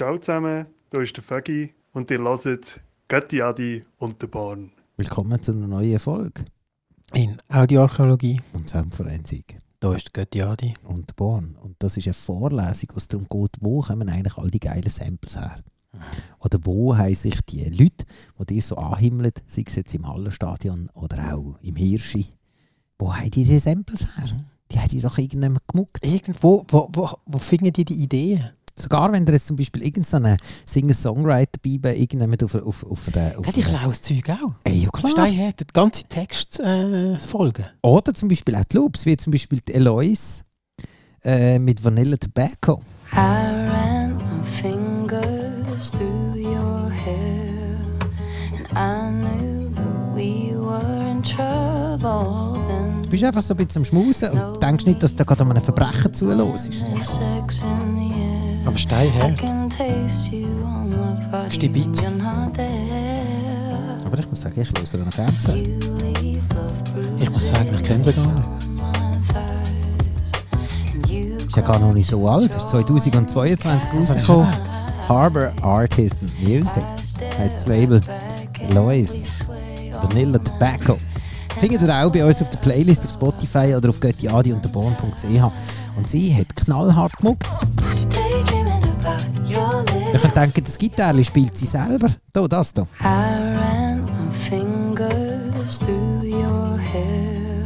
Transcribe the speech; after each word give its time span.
Ciao 0.00 0.16
zusammen, 0.16 0.64
hier 0.90 1.00
ist 1.02 1.14
der 1.14 1.22
Fagi 1.22 1.74
und 1.92 2.10
ihr 2.10 2.20
hört 2.20 2.80
Götti 3.06 3.42
Adi 3.42 3.84
und 3.98 4.22
der 4.22 4.28
Born. 4.28 4.72
Willkommen 4.96 5.42
zu 5.42 5.52
einer 5.52 5.66
neuen 5.66 5.98
Folge 5.98 6.42
In 7.12 7.36
Audioarchäologie, 7.50 8.40
und 8.54 8.70
Soundforensik 8.70 9.58
da 9.78 9.92
ist 9.94 10.14
Götti 10.14 10.40
Adi. 10.40 10.72
und 10.84 11.14
Born. 11.16 11.54
Und 11.62 11.76
das 11.80 11.98
ist 11.98 12.06
eine 12.06 12.14
Vorlesung, 12.14 12.88
wo 12.94 12.96
es 12.96 13.08
darum 13.08 13.26
geht, 13.28 13.56
wo 13.60 13.82
kommen 13.82 14.08
eigentlich 14.08 14.38
all 14.38 14.50
die 14.50 14.58
geilen 14.58 14.88
Samples 14.88 15.36
her? 15.36 15.62
Oder 16.38 16.60
wo 16.62 16.96
haben 16.96 17.14
sich 17.14 17.38
die 17.42 17.64
Leute, 17.64 18.06
die 18.38 18.54
dir 18.54 18.62
so 18.62 18.76
anhimmeln, 18.76 19.32
sei 19.48 19.64
es 19.66 19.74
jetzt 19.74 19.94
im 19.94 20.08
Hallenstadion 20.08 20.88
oder 20.94 21.34
auch 21.34 21.58
im 21.60 21.76
Hirschi, 21.76 22.32
wo 22.98 23.14
haben 23.14 23.30
die 23.30 23.44
diese 23.44 23.60
Samples 23.60 24.16
her? 24.16 24.46
Die 24.72 24.78
haben 24.78 24.88
die 24.88 25.02
doch 25.02 25.18
irgendjemand 25.18 25.60
gemuckt. 25.68 26.06
Irgendwo, 26.06 26.64
wo, 26.68 26.88
wo, 26.90 27.10
wo 27.26 27.38
finden 27.38 27.74
die 27.74 27.84
die 27.84 28.02
Ideen? 28.02 28.50
Sogar 28.80 29.12
wenn 29.12 29.26
da 29.26 29.32
jetzt 29.32 29.46
zum 29.46 29.56
Beispiel 29.56 29.82
irgendeinen 29.82 30.36
Singer-Songwriter 30.66 31.58
bei 31.80 31.96
irgendjemand 31.96 32.42
auf, 32.42 32.54
auf, 32.54 32.84
auf 32.84 33.08
der... 33.14 33.38
Auf 33.38 33.46
Ja, 33.46 33.52
die 33.52 33.60
klauen 33.62 33.88
das 33.88 34.02
Zeug 34.02 34.28
auch. 34.30 34.52
Ey, 34.64 34.84
ja 34.84 34.90
klar. 34.90 35.10
Steinher, 35.10 35.52
die 35.52 35.64
ganze 35.72 36.04
Text 36.04 36.60
äh, 36.60 37.16
folgen. 37.16 37.66
Oder 37.82 38.14
zum 38.14 38.28
Beispiel 38.28 38.56
auch 38.56 38.64
die 38.64 38.76
Loops, 38.76 39.06
wie 39.06 39.16
zum 39.16 39.32
Beispiel 39.32 39.60
die 39.60 39.74
Eloise 39.74 40.42
äh, 41.24 41.58
mit 41.58 41.82
Vanilla 41.84 42.16
Tobacco. 42.16 42.82
I 43.12 43.16
ran 43.16 44.16
my 44.16 44.46
fingers 44.46 45.90
through 45.90 46.36
your 46.36 46.90
hair, 46.90 47.76
and 48.52 48.68
I 48.72 49.10
knew 49.10 49.68
that 49.74 50.14
we 50.14 50.54
were 50.56 51.10
in 51.10 51.22
trouble. 51.22 52.58
Du 53.02 53.08
bist 53.10 53.24
einfach 53.24 53.42
so 53.42 53.54
ein 53.54 53.56
bisschen 53.56 53.80
am 53.80 53.84
Schmusen 53.84 54.30
und 54.30 54.62
denkst 54.62 54.86
nicht, 54.86 55.02
dass 55.02 55.16
da 55.16 55.24
gerade 55.24 55.42
an 55.42 55.50
einem 55.50 55.62
Verbrechen 55.62 56.14
zuhörst. 56.14 56.72
Aber 58.66 58.76
I 58.76 58.78
Steinher, 58.78 59.34
can 59.34 59.68
taste 59.70 60.32
you 60.32 60.46
on 60.64 60.90
my 60.90 61.30
body. 61.30 61.50
Stibitz. 61.50 62.04
You're 62.04 62.14
not 62.16 62.54
there. 62.54 63.96
Aber 64.04 64.18
ich 64.18 64.28
muss 64.28 64.40
sagen, 64.42 64.60
ich 64.60 64.70
leave 64.70 66.40
love 66.54 66.72
bruises 66.92 67.22
ich 67.22 67.30
muss 67.30 67.46
sagen, 67.48 67.68
ich 67.74 67.82
kenne 67.82 68.04
sie 68.04 68.12
gar 68.12 68.26
nicht. 68.26 68.46
on 68.46 68.74
my 68.76 68.82
thighs. 69.32 70.32
And 70.94 71.06
you 71.08 71.36
Ist 71.36 71.56
ja 71.56 71.62
gar 71.62 71.78
noch 71.78 71.92
nicht 71.92 72.08
so 72.08 72.28
alt, 72.28 72.54
ist 72.54 72.68
2022 72.68 73.90
Das 73.92 74.10
habe 74.10 74.18
ich 74.18 74.28
rausgekommen. 74.28 74.52
Harbour 75.08 75.52
Artist 75.62 76.18
Music 76.40 76.84
heisst 77.38 77.54
das 77.54 77.66
Label. 77.66 78.00
Eloise, 78.60 79.28
Vanilla 80.00 80.38
Tobacco. 80.38 80.98
Findet 81.58 81.82
ihr 81.82 81.94
auch 81.94 82.10
bei 82.10 82.24
uns 82.24 82.40
auf 82.40 82.48
der 82.50 82.58
Playlist 82.58 83.04
auf 83.04 83.12
Spotify 83.12 83.74
oder 83.76 83.88
auf 83.88 84.00
göttiadi.born.ch. 84.00 85.24
Und 85.96 86.08
sie 86.08 86.34
hat 86.34 86.54
knallhart 86.56 87.16
gemuckt. 87.18 87.44
Ich 90.20 90.24
könnte 90.24 90.40
denken, 90.40 90.64
das 90.64 90.76
Gitarre 90.76 91.24
spielt 91.24 91.56
sie 91.56 91.64
selber. 91.64 92.08
Da, 92.30 92.46
das 92.46 92.74
da. 92.74 92.82
I 92.82 93.06
ran 93.56 94.04
my 94.04 94.34
fingers 94.34 95.78
through 95.78 96.22
your 96.24 96.76
hair, 96.78 97.64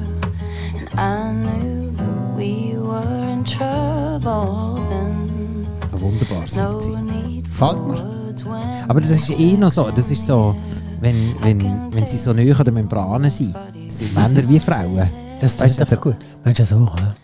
and 0.70 0.88
I 0.94 1.32
knew 1.32 1.90
that 1.96 2.36
we 2.36 2.76
were 2.78 3.32
in 3.32 3.44
trouble 3.44 4.80
then. 4.88 5.66
Ja, 5.92 6.00
Wunderbar 6.00 6.46
singt 6.46 6.80
sie. 6.80 6.90
No 6.90 7.00
need 7.00 7.44
Gefällt 7.46 7.86
mir. 7.88 8.84
Aber 8.86 9.00
das 9.00 9.28
ist 9.28 9.40
eh 9.40 9.56
noch 9.56 9.72
so, 9.72 9.90
das 9.90 10.12
ist 10.12 10.24
so, 10.24 10.54
wenn, 11.00 11.34
wenn, 11.42 11.92
wenn 11.92 12.06
sie 12.06 12.18
so 12.18 12.32
näher 12.32 12.56
an 12.56 12.64
der 12.64 12.72
Membrane 12.72 13.30
sind, 13.30 13.56
sind 13.88 14.14
Männer 14.14 14.48
wie 14.48 14.60
Frauen. 14.60 15.10
Das 15.40 15.56
ist 15.60 15.80
einfach 15.80 16.00
gut. 16.00 16.18
Meinst 16.44 16.60
du 16.60 16.66
so, 16.66 16.76
oder? 16.76 17.16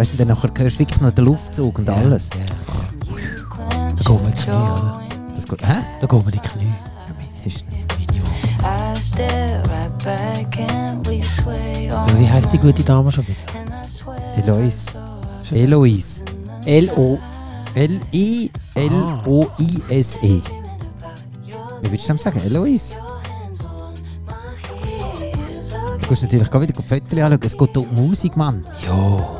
Weißt 0.00 0.14
du, 0.14 0.16
dann 0.16 0.28
nachher 0.28 0.48
hörst 0.56 0.76
du 0.76 0.78
wirklich 0.78 0.98
noch 1.02 1.10
den 1.10 1.26
Luftzug 1.26 1.78
und 1.78 1.90
alles. 1.90 2.30
Ja. 2.30 2.38
Da 3.94 4.02
gehen 4.02 4.18
wir 4.18 4.28
in 4.28 4.34
die 4.34 4.42
Knie, 4.42 4.54
oder? 4.54 5.02
Das 5.34 5.44
geht, 5.46 5.60
hä? 5.60 5.74
Da 6.00 6.10
wir 6.10 6.24
in 6.24 6.30
die 6.30 6.38
Knie. 6.38 6.64
Ja, 6.64 7.12
mein, 7.18 7.28
ist 7.44 7.70
nicht. 7.70 7.84
I 8.62 8.98
stare 8.98 9.62
right 9.68 9.98
back 10.02 10.58
and 10.70 11.06
we 11.06 11.22
sway 11.22 11.92
on. 11.92 12.08
Ja, 12.08 12.18
wie 12.18 12.26
heisst 12.26 12.50
die 12.50 12.56
gute 12.56 12.82
Dame 12.82 13.12
schon 13.12 13.26
wieder? 13.28 13.40
Eloise. 14.38 14.90
Eloise. 15.52 16.24
L-O. 16.64 17.18
L-I-L-O-I-S-E. 17.74 18.52
Wie 21.82 21.90
würdest 21.90 22.08
du 22.08 22.12
dem 22.14 22.18
sagen? 22.18 22.40
Eloise? 22.46 22.96
Du 26.00 26.06
kannst 26.06 26.22
natürlich 26.22 26.50
gerade 26.50 26.66
wieder 26.66 26.82
die 26.82 26.88
Fotos 26.88 27.12
anschauen. 27.12 27.38
Es 27.42 27.58
geht 27.58 27.76
um 27.76 27.94
Musik, 27.94 28.34
Mann. 28.38 28.64
Ja. 28.86 29.39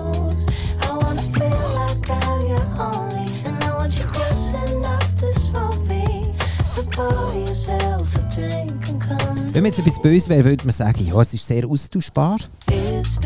Wenn 9.60 9.64
man 9.64 9.72
jetzt 9.72 9.80
ein 9.80 9.84
bisschen 9.84 10.02
böse 10.02 10.28
wäre, 10.30 10.44
würde 10.44 10.64
man 10.64 10.72
sagen, 10.72 11.06
ja, 11.06 11.20
es 11.20 11.34
ist 11.34 11.46
sehr 11.46 11.68
austauschbar. 11.68 12.38
Es 12.66 13.20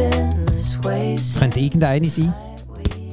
könnte 1.38 1.60
irgendeine 1.60 2.10
sein, 2.10 2.34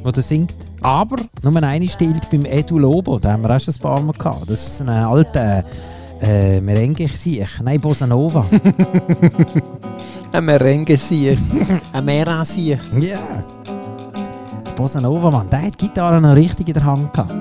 die 0.03 0.11
da 0.11 0.21
singt. 0.23 0.55
Aber 0.81 1.17
nur 1.43 1.61
eine 1.61 1.87
stillt 1.87 2.27
beim 2.31 2.45
Edu 2.45 2.79
Lobo. 2.79 3.19
Da 3.19 3.33
haben 3.33 3.43
wir 3.43 3.55
auch 3.55 3.59
schon 3.59 3.75
ein 3.75 3.79
paar 3.79 4.01
Mal 4.01 4.13
gehabt. 4.13 4.49
Das 4.49 4.65
ist 4.65 4.81
ein 4.81 4.89
alter 4.89 5.63
äh, 6.19 6.59
Merengue-Siech. 6.61 7.61
Nein, 7.61 7.79
Bossa 7.79 8.07
Nova. 8.07 8.43
Ein 10.31 10.43
Merengue-Sieg. 10.43 11.37
Ein 11.93 12.05
Mera-Sieg. 12.05 12.79
Ja. 12.99 13.43
Bossa 14.75 14.99
Nova, 14.99 15.29
Mann. 15.29 15.47
Der 15.47 15.61
hat 15.61 15.79
die 15.79 15.85
Gitarre 15.85 16.19
noch 16.19 16.35
richtig 16.35 16.69
in 16.69 16.73
der 16.73 16.85
Hand 16.85 17.13
gehabt. 17.13 17.35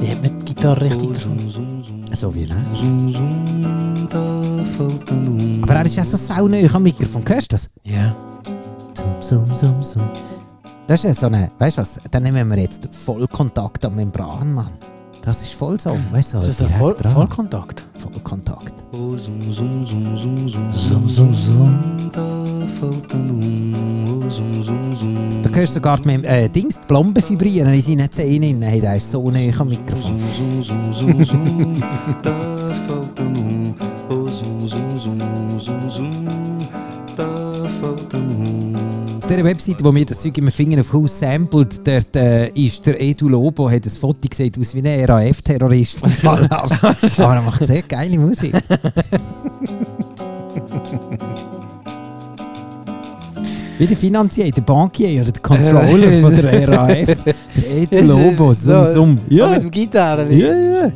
Wie 0.00 0.08
hat 0.08 0.22
man 0.22 0.38
die 0.38 0.44
Gitarre 0.44 0.80
richtig 0.82 1.14
gefunden? 1.14 1.50
So 2.12 2.32
wie, 2.32 2.46
ne? 2.46 3.93
Aber 5.62 5.74
er 5.74 5.86
ist 5.86 5.96
ja 5.96 6.04
so 6.04 6.16
sauneu 6.16 6.66
am 6.72 6.82
Mikrofon. 6.82 7.22
Hörst 7.26 7.52
du 7.52 7.56
das? 7.56 7.70
Ja. 7.84 8.14
Sum, 9.20 9.46
sum, 9.46 9.54
sum, 9.54 9.80
sum. 9.82 10.02
Das 10.86 11.02
ist 11.02 11.04
ja 11.04 11.14
so 11.14 11.26
eine, 11.26 11.50
weißt 11.58 11.78
du 11.78 11.82
was, 11.82 11.98
dann 12.10 12.24
nehmen 12.24 12.48
wir 12.50 12.58
jetzt 12.58 12.88
Vollkontakt 12.92 13.84
am 13.86 13.94
Membran, 13.94 14.52
Mann. 14.52 14.70
Das 15.22 15.40
ist 15.40 15.54
voll 15.54 15.80
so, 15.80 15.96
weißt 16.12 16.34
du, 16.34 16.40
Das 16.40 16.50
ist 16.50 16.60
ein 16.62 16.68
Voll 16.78 16.92
dran. 16.92 17.14
Vollkontakt. 17.14 17.86
Vollkontakt. 17.98 18.74
Zoom, 18.92 19.18
zoom, 21.08 21.34
zoom. 21.34 22.10
Da 25.42 25.50
hörst 25.50 25.70
du 25.70 25.74
sogar 25.74 25.98
Mem- 26.04 26.24
äh, 26.24 26.50
Dings, 26.50 26.78
die 26.78 26.86
Plombe 26.86 27.22
vibrieren 27.26 27.72
in 27.72 27.80
seinen 27.80 28.10
Zähnen. 28.12 28.60
Hey, 28.60 28.82
der 28.82 28.96
ist 28.96 29.10
so 29.10 29.30
nah 29.30 29.38
am 29.58 29.68
Mikrofon. 29.68 30.20
dieser 39.34 39.46
Webseite, 39.46 39.84
wo 39.84 39.94
wir 39.94 40.04
das 40.04 40.20
Zeug 40.20 40.38
immer 40.38 40.50
Finger 40.50 40.80
auf 40.80 40.92
Haus 40.92 41.18
sampled, 41.18 41.86
dort 41.86 42.16
äh, 42.16 42.48
ist 42.50 42.86
der 42.86 43.00
Edu 43.00 43.28
Lobo, 43.28 43.70
hat 43.70 43.84
ein 43.84 43.90
Foto 43.90 44.28
gesehen 44.28 44.52
aus 44.60 44.74
wie 44.74 44.86
ein 44.86 45.04
RAF-Terrorist. 45.04 46.02
Aber 46.24 47.34
er 47.34 47.42
macht 47.42 47.66
sehr 47.66 47.82
geile 47.82 48.18
Musik. 48.18 48.54
Wie 53.76 53.88
der 53.88 53.96
Finanzier, 53.96 54.52
der 54.52 54.62
Bankier 54.62 55.22
oder 55.22 55.32
der 55.32 55.42
Controller 55.42 56.20
von 56.20 56.36
der 56.36 56.68
RAF, 56.68 57.24
der 57.24 57.34
Edu 57.92 58.02
Lobo, 58.06 58.52
Sum 58.52 58.86
Sum. 58.86 59.18
Ja. 59.28 59.50
Mit 59.50 59.62
dem 59.62 59.70
Gitarre. 59.72 60.32
Ja, 60.32 60.54
ja. 60.54 60.92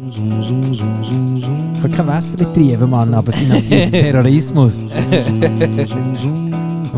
Ich 1.74 1.82
habe 1.82 1.92
kein 1.92 2.06
Wasser 2.06 2.36
getrieben, 2.36 2.88
Mann, 2.88 3.12
aber 3.14 3.32
finanziert 3.32 3.92
den 3.92 4.00
Terrorismus. 4.00 4.74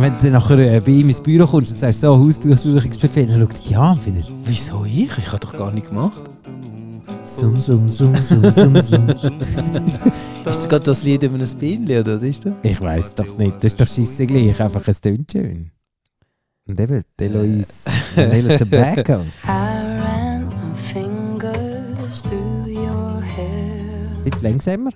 Und 0.01 0.07
wenn 0.07 0.17
du 0.17 0.23
dann 0.23 0.33
nachher 0.33 0.59
äh, 0.59 0.81
bei 0.81 0.93
ihm 0.93 1.11
ins 1.11 1.21
Büro 1.21 1.47
kommst 1.47 1.73
und 1.73 1.79
sagst, 1.79 2.01
so, 2.01 2.19
Hausdurchsuchungsbefehl, 2.19 3.27
dann 3.27 3.39
schaut 3.39 3.53
er 3.53 3.61
dich 3.61 3.77
an 3.77 3.93
und 3.93 4.03
findet, 4.03 4.33
Wieso 4.45 4.87
ich? 4.87 5.11
Ich 5.19 5.27
habe 5.27 5.41
doch 5.41 5.55
gar 5.55 5.71
nicht 5.73 5.89
gemacht. 5.89 6.23
sum, 7.23 7.61
sum, 7.61 7.87
sum, 7.87 8.15
sum, 8.15 8.51
sum, 8.51 8.81
sum. 8.81 9.09
Ist 9.11 10.47
das 10.47 10.69
gerade 10.71 10.85
das 10.87 11.03
Lied 11.03 11.23
über 11.23 11.39
ein 11.39 11.47
Bienchen, 11.59 12.01
oder? 12.01 12.17
Das 12.17 12.23
ist 12.23 12.47
das? 12.47 12.55
Ich 12.63 12.81
weiß 12.81 13.15
doch 13.15 13.37
nicht, 13.37 13.57
das 13.57 13.65
ist 13.65 13.81
doch 13.83 13.87
scheisse 13.87 14.27
gleich, 14.27 14.59
einfach 14.59 14.89
es 14.89 15.03
tönt 15.03 15.31
schön. 15.31 15.71
Und 16.67 16.81
eben, 16.81 17.03
Deloise, 17.19 17.91
Vanilla 18.17 18.57
Tobacco. 18.57 19.27
I 19.45 19.49
ran 19.49 20.47
my 20.47 20.79
fingers 20.79 22.23
through 22.23 22.67
your 22.69 23.21
hair. 23.21 24.09
Jetzt 24.25 24.41
langsamer. 24.41 24.93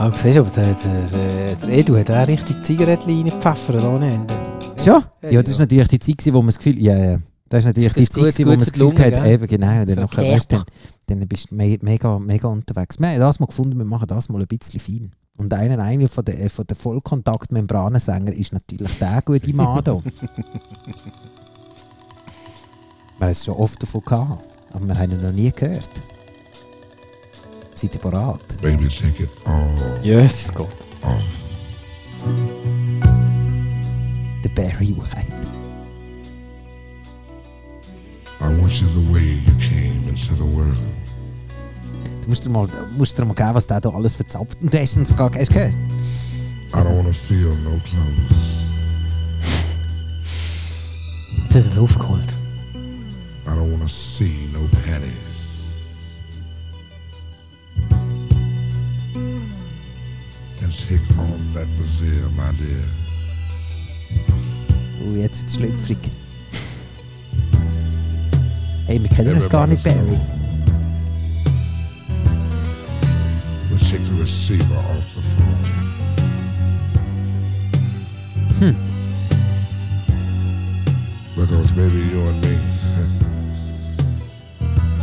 Ah, 0.00 0.12
siehst 0.14 0.36
du, 0.36 0.40
aber 0.40 0.50
der, 0.50 0.74
der, 0.74 1.56
der 1.56 1.68
Edu 1.70 1.96
hat 1.96 2.10
auch 2.10 2.26
richtig 2.28 2.62
Zigaretten 2.64 3.10
reingepfeffert 3.10 3.82
ohne 3.84 4.14
Ende. 4.14 4.34
Schon? 4.82 5.02
Ja, 5.28 5.42
das 5.42 5.52
ist 5.54 5.58
natürlich 5.58 5.88
die 5.88 5.98
Zeit, 5.98 6.32
wo 6.32 6.38
man 6.38 6.46
das 6.46 6.58
Gefühl, 6.58 6.78
ja, 6.80 6.96
ja. 6.96 7.18
Das 7.48 7.60
ist 7.60 7.64
natürlich 7.66 7.92
Das 7.94 8.02
ist 8.02 8.14
die 8.16 8.20
gut- 8.20 8.32
Zeit, 8.32 8.46
wo 8.46 8.50
man 8.50 8.58
das 8.58 8.72
Gefühl 8.72 8.86
Lunge, 8.88 9.00
hat, 9.04 9.14
gell? 9.14 9.26
eben 9.32 9.46
genau, 9.48 9.84
dann, 9.84 9.98
Okay. 10.04 10.32
weißt, 10.34 10.52
dann, 10.52 10.62
dann 11.06 11.26
bist 11.26 11.50
du 11.50 11.56
me 11.56 11.78
mega, 11.82 12.18
mega 12.18 12.46
unterwegs. 12.46 13.00
Wir 13.00 13.08
haben 13.08 13.18
das 13.20 13.40
mal 13.40 13.46
gefunden, 13.46 13.76
wir 13.78 13.84
machen 13.84 14.06
das 14.06 14.28
mal 14.28 14.40
ein 14.40 14.46
bisschen 14.46 14.78
fein. 14.80 15.10
Und 15.36 15.52
einer, 15.54 15.82
einer 15.82 16.08
von 16.08 16.24
den 16.24 16.48
von 16.48 16.66
der 16.66 16.76
Vollkontaktmembranensänger 16.76 18.32
ist 18.32 18.52
natürlich 18.52 18.96
der 18.98 19.22
gute 19.22 19.54
Mann. 19.54 19.82
Wir 23.18 23.24
haben 23.26 23.32
es 23.32 23.44
schon 23.44 23.56
oft 23.56 23.82
davon 23.82 24.00
gehabt, 24.04 24.44
aber 24.72 24.86
wir 24.86 24.96
haben 24.96 25.10
ihn 25.10 25.20
noch 25.22 25.32
nie 25.32 25.50
gehört. 25.50 25.88
Seid 27.80 27.94
ihr 27.94 28.00
bereit? 28.00 28.60
Baby, 28.60 28.88
take 28.88 29.22
it 29.22 29.30
all 29.46 30.02
Jesus 30.02 30.52
Gott. 30.52 30.68
off. 31.02 31.22
Der 34.42 34.48
Barry 34.48 34.96
White. 34.96 35.32
I 38.40 38.60
want 38.60 38.80
you 38.80 38.88
the 38.88 39.12
way 39.12 39.40
you 39.46 39.52
came 39.60 40.08
into 40.08 40.34
the 40.34 40.56
world. 40.56 40.76
Du 42.22 42.28
musst 42.28 42.44
dir 42.44 42.50
mal, 42.50 42.66
musst 42.96 43.16
dir 43.16 43.24
mal 43.24 43.34
geben, 43.34 43.54
was 43.54 43.64
der 43.68 43.80
da 43.80 43.90
alles 43.90 44.16
verzapft. 44.16 44.60
Und 44.60 44.74
du 44.74 44.80
hast 44.80 44.96
ihn 44.96 45.06
sogar 45.06 45.30
hast 45.32 45.50
du 45.50 45.54
gehört. 45.54 45.74
I 46.74 46.78
don't 46.78 46.96
want 46.96 47.06
to 47.06 47.12
feel 47.12 47.54
no 47.62 47.80
clothes. 47.84 48.64
Jetzt 51.44 51.54
hat 51.54 51.64
er 51.64 51.70
den 51.70 51.78
aufgeholt. 51.78 52.34
I 53.46 53.50
don't 53.50 53.70
want 53.70 53.82
to 53.82 53.88
see 53.88 54.48
no 54.52 54.66
panties. 54.84 55.47
Brassiere, 61.98 62.30
my 62.36 62.52
dear. 62.56 62.84
Oh, 65.06 65.16
jetzt 65.16 65.40
wird 65.40 65.48
es 65.48 65.54
schlüpfrig. 65.54 65.98
Hey, 68.86 69.00
wir 69.02 69.08
kennen 69.08 69.34
uns 69.34 69.48
gar 69.48 69.66
nicht, 69.66 69.82
Barry. 69.84 70.18
We'll 73.68 73.78
take 73.80 74.04
the 74.04 74.14
receiver 74.18 74.76
off 74.76 75.04
the 75.14 75.22
phone. 75.36 75.66
Hmm. 78.58 78.76
Because 81.36 81.72
baby, 81.72 82.02
you 82.10 82.20
and 82.28 82.40
me, 82.40 82.58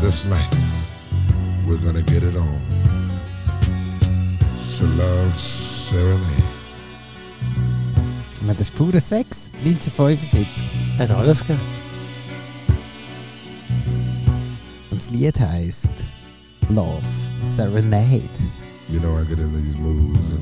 this 0.02 0.26
night, 0.26 0.58
we're 1.68 1.78
gonna 1.78 2.02
get 2.02 2.24
it 2.24 2.36
on. 2.36 2.62
To 4.74 4.86
love 4.98 5.38
serenade. 5.38 6.55
Das 8.48 8.60
ist 8.62 8.76
purer 8.76 9.00
Sex. 9.00 9.50
1975. 9.64 10.64
Der 10.98 11.10
hat 11.10 11.16
alles 11.18 11.40
gegeben. 11.40 11.60
Und 14.92 15.02
das 15.02 15.10
Lied 15.10 15.40
heisst 15.40 15.92
Love 16.70 17.02
Serenade. 17.42 18.22
You 18.90 19.00
know, 19.00 19.20
I 19.20 19.26
get 19.28 19.40
into 19.40 19.58
these 19.58 19.78
moods 19.78 20.34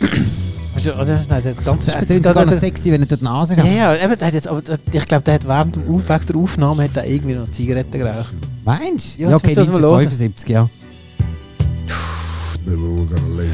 and 0.00 0.10
Weißt 0.74 0.86
du, 0.86 0.92
oder? 0.94 1.20
Nein, 1.28 1.42
der 1.42 1.56
hat 1.56 1.64
ganz 1.64 1.86
Das 1.86 2.04
klingt 2.06 2.24
sogar 2.26 2.44
noch 2.44 2.52
sexy, 2.52 2.92
wenn 2.92 3.00
er 3.02 3.06
durch 3.06 3.18
die 3.20 3.24
Nase 3.24 3.54
Ja, 3.54 3.62
geht. 3.62 3.72
ja, 3.76 3.96
eben, 3.96 4.18
der 4.18 4.26
hat 4.28 4.34
jetzt, 4.34 4.46
aber 4.48 4.62
der- 4.62 4.78
ich 4.92 5.06
glaube, 5.06 5.24
der 5.24 5.34
hat 5.34 5.48
während 5.48 5.76
dem 5.76 5.88
Auf- 5.94 6.08
während 6.08 6.28
der 6.28 6.36
Aufnahme 6.36 6.84
hat 6.84 6.96
er 6.96 7.06
irgendwie 7.06 7.34
noch 7.34 7.50
Zigaretten 7.50 7.98
geraucht. 7.98 8.34
Meinst 8.64 9.16
du? 9.18 9.22
Ja, 9.22 9.28
Ja, 9.30 9.36
jetzt 9.36 9.44
okay, 9.44 9.54
du 9.54 9.60
das 9.60 9.68
mal 9.68 9.76
1975, 9.76 10.48
ja. 10.50 10.68
we're 12.66 12.76
gonna 13.06 13.36
lay 13.36 13.48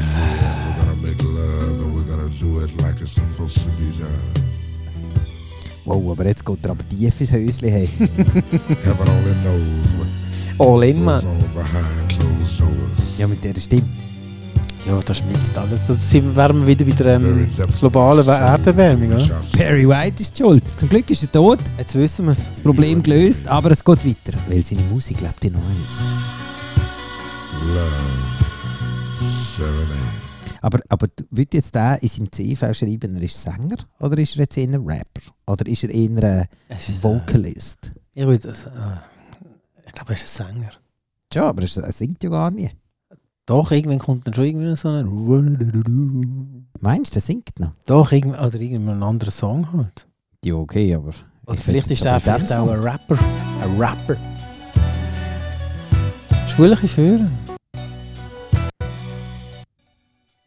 make 1.03 1.21
love, 1.23 1.81
and 1.81 1.95
we're 1.95 2.07
gonna 2.09 2.29
do 2.39 2.61
it 2.63 2.71
like 2.81 2.99
it's 3.01 3.13
supposed 3.15 3.55
to 3.63 3.69
be 3.77 3.91
done. 3.97 4.43
Wow, 5.85 6.11
aber 6.11 6.25
jetzt 6.27 6.45
geht 6.45 6.65
er 6.65 6.71
aber 6.71 6.87
tief 6.89 7.19
ins 7.21 7.31
Häuschen. 7.33 7.69
Hey. 7.69 7.89
Heaven 8.83 9.07
only 9.09 9.33
knows 9.43 10.07
All 10.57 10.81
in, 10.83 10.95
goes 10.97 11.05
man. 11.05 11.25
on 11.25 11.53
behind 11.53 12.09
closed 12.09 12.59
doors. 12.59 13.17
ja, 13.19 13.27
mit 13.27 13.43
dieser 13.43 13.59
Stimme. 13.59 13.87
Ja, 14.85 14.99
das 15.01 15.17
schmilzt 15.17 15.57
alles. 15.57 15.81
Das 15.87 16.09
sind- 16.11 16.35
wären 16.35 16.65
wir 16.65 16.67
wieder 16.67 16.85
bei 16.85 16.91
der 17.03 17.15
ähm, 17.15 17.49
globalen 17.79 18.27
Erderwärmung. 18.27 19.13
Oder? 19.13 19.41
Barry 19.57 19.87
White 19.87 20.21
ist 20.21 20.37
schuld. 20.37 20.63
Zum 20.77 20.89
Glück 20.89 21.09
ist 21.09 21.23
er 21.23 21.31
tot. 21.31 21.59
Jetzt 21.77 21.95
wissen 21.95 22.25
wir 22.25 22.31
es. 22.31 22.49
Das 22.49 22.59
Problem 22.61 23.01
gelöst, 23.01 23.47
aber 23.47 23.71
es 23.71 23.83
geht 23.83 24.05
weiter. 24.05 24.37
Weil 24.49 24.61
seine 24.63 24.81
Musik 24.83 25.21
lebt 25.21 25.45
in 25.45 25.55
uns. 25.55 25.91
Love, 27.61 27.89
serenade. 29.09 30.22
Aber, 30.63 30.79
aber 30.87 31.07
würdest 31.29 31.53
jetzt 31.53 31.75
der 31.75 32.01
in 32.01 32.07
seinem 32.07 32.31
CV 32.31 32.73
schreiben, 32.73 33.15
er 33.15 33.21
ist 33.21 33.41
Sänger? 33.41 33.75
Oder 33.99 34.17
ist 34.17 34.37
er 34.37 34.43
jetzt 34.43 34.57
eher 34.57 34.69
ein 34.69 34.75
Rapper? 34.75 35.21
Oder 35.45 35.67
ist 35.67 35.83
er 35.83 35.89
eher 35.89 36.09
ein 36.09 36.47
ist, 36.69 36.89
äh, 36.89 37.03
Vocalist? 37.03 37.91
Ich 38.15 38.25
würde 38.25 38.47
äh, 38.47 38.51
ich 39.85 39.93
glaube, 39.93 40.13
er 40.13 40.15
ist 40.15 40.39
ein 40.39 40.55
Sänger. 40.55 40.71
Ja, 41.33 41.49
aber 41.49 41.63
er 41.63 41.91
singt 41.91 42.23
ja 42.23 42.29
gar 42.29 42.49
nicht. 42.49 42.77
Doch, 43.45 43.71
irgendwann 43.71 43.99
kommt 43.99 44.25
dann 44.25 44.33
schon 44.33 44.45
irgendwie 44.45 44.73
so 44.77 44.87
ein. 44.87 46.65
Meinst 46.79 47.13
du, 47.13 47.17
er 47.17 47.21
singt 47.21 47.59
noch? 47.59 47.73
Doch, 47.85 48.13
irgend, 48.13 48.39
oder 48.39 48.55
irgendein 48.55 49.03
anderer 49.03 49.31
Song 49.31 49.69
halt. 49.73 50.07
Ja, 50.45 50.53
okay, 50.55 50.95
aber... 50.95 51.11
Oder 51.45 51.55
Ich 51.55 51.59
vielleicht 51.59 51.91
ist 51.91 52.05
er 52.05 52.21
vielleicht 52.21 52.49
der 52.49 52.61
auch 52.61 52.69
ein 52.71 52.79
Rapper. 52.79 53.19
Ein 53.59 53.81
Rapper. 53.81 54.15
Schwuliche 56.47 56.87
Führer. 56.87 57.29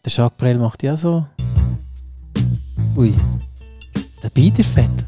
Der 0.06 0.12
Jacques 0.12 0.36
Brel 0.38 0.56
macht 0.58 0.84
ja 0.84 0.96
so. 0.96 1.26
Ui. 2.96 3.12
Der 4.22 4.30
Beat 4.30 4.56
ist 4.60 4.70
fett. 4.70 5.04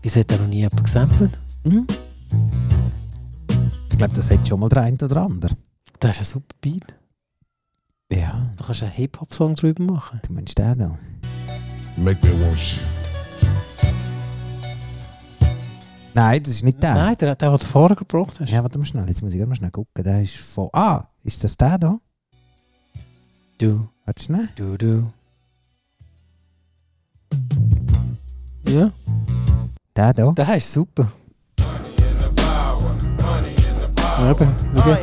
Wieso 0.00 0.20
hat 0.20 0.32
er 0.32 0.38
noch 0.38 0.46
nie 0.46 0.60
jemand 0.60 0.82
gesampelt? 0.82 1.38
Hm? 1.64 1.86
Ich 3.90 3.98
glaube, 3.98 4.14
das 4.14 4.30
hat 4.30 4.48
schon 4.48 4.58
mal 4.58 4.70
der 4.70 4.84
eine 4.84 4.96
oder 4.96 5.20
andere. 5.20 5.54
Das 5.98 6.12
ist 6.12 6.20
ein 6.20 6.24
super 6.24 6.54
Beat. 6.62 6.94
Ja, 8.10 8.54
Da 8.56 8.64
kannst 8.64 8.80
du 8.80 8.86
einen 8.86 8.94
Hip-Hop-Song 8.94 9.54
drüber 9.54 9.84
machen. 9.84 10.18
du 10.26 10.32
meinst 10.32 10.56
den 10.56 10.78
da? 10.78 10.98
Make 11.98 12.26
me 12.26 12.32
want 12.40 12.56
you. 12.56 12.99
Nein, 16.14 16.42
das 16.42 16.54
ist 16.54 16.64
nicht 16.64 16.82
der. 16.82 16.94
Nein, 16.94 17.16
der, 17.20 17.34
der, 17.36 17.50
den 17.50 17.58
du 17.58 17.64
vorher 17.66 17.96
gebracht 17.96 18.40
hast. 18.40 18.50
Ja, 18.50 18.62
warte 18.62 18.78
mal 18.78 18.84
schnell, 18.84 19.06
jetzt 19.08 19.22
muss 19.22 19.32
ich 19.32 19.38
gerade 19.38 19.48
mal 19.48 19.56
schnell 19.56 19.70
gucken. 19.70 20.02
Der 20.04 20.22
ist 20.22 20.36
von... 20.36 20.68
Ah, 20.72 21.04
ist 21.22 21.42
das 21.44 21.56
der 21.56 21.78
da? 21.78 21.96
Du, 23.58 23.88
Warte 24.06 24.22
schnell. 24.24 24.48
du, 24.56 24.76
du. 24.76 25.12
Ja, 28.66 28.90
Der 29.94 30.12
da? 30.14 30.32
der 30.32 30.56
ist 30.56 30.72
super. 30.72 31.12
Ja, 34.18 34.30
eben, 34.30 34.54
the. 34.74 34.96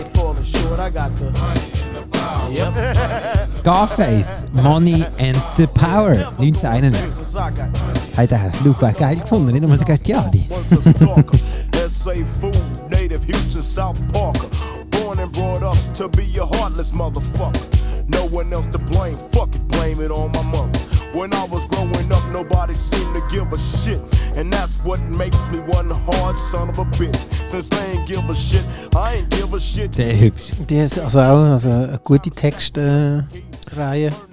Yep. 2.50 3.52
Scarface, 3.52 4.46
Money 4.54 5.04
and 5.20 5.38
the 5.56 5.68
Power, 5.68 6.32
1991. 6.40 7.97
Hat 8.18 8.32
der 8.32 8.52
Lupa 8.64 8.90
geil 8.92 9.16
gefunden, 9.18 9.52
nicht 9.52 9.62
nur 9.68 9.78
der 9.78 9.86
Gattiadi. 9.86 10.48
one's 10.50 10.88
a 10.88 10.90
stalker. 10.90 11.38
S.A. 11.74 12.26
food, 12.42 12.58
native 12.90 13.24
Houston, 13.26 13.62
South 13.62 14.00
Parker. 14.12 14.50
Born 14.90 15.20
and 15.20 15.32
brought 15.32 15.62
up 15.62 15.78
to 15.94 16.10
be 16.10 16.24
a 16.40 16.46
heartless 16.46 16.92
motherfucker. 16.92 17.62
No 18.08 18.26
one 18.32 18.52
else 18.52 18.68
to 18.72 18.80
blame. 18.80 19.16
Fuck 19.32 19.54
it, 19.54 19.68
blame 19.68 20.02
it 20.02 20.10
on 20.10 20.32
my 20.32 20.42
mother. 20.42 20.80
When 21.14 21.32
I 21.34 21.46
was 21.46 21.66
growing 21.66 22.12
up, 22.12 22.24
nobody 22.32 22.74
seemed 22.74 23.14
to 23.14 23.22
give 23.30 23.54
a 23.54 23.60
shit. 23.60 24.00
And 24.36 24.52
that's 24.52 24.74
what 24.84 25.00
makes 25.10 25.46
me 25.52 25.60
one 25.60 25.90
hard 25.90 26.38
son 26.38 26.70
of 26.70 26.80
a 26.80 26.86
bitch. 26.86 27.16
Since 27.50 27.70
they 27.70 27.92
ain't 27.92 28.08
give 28.08 28.28
a 28.30 28.36
shit, 28.36 28.66
I 28.96 29.18
ain't 29.18 29.30
give 29.30 29.54
a 29.54 29.60
shit. 29.60 29.94
Sehr 29.96 30.16
hübsch. 30.16 30.54
Die 30.68 30.78
ist 30.78 31.00
also 31.00 31.20
auch 31.20 31.52
also 31.52 32.00
gute 32.04 32.32
Textreihe. 32.32 33.28
Äh, 33.32 33.57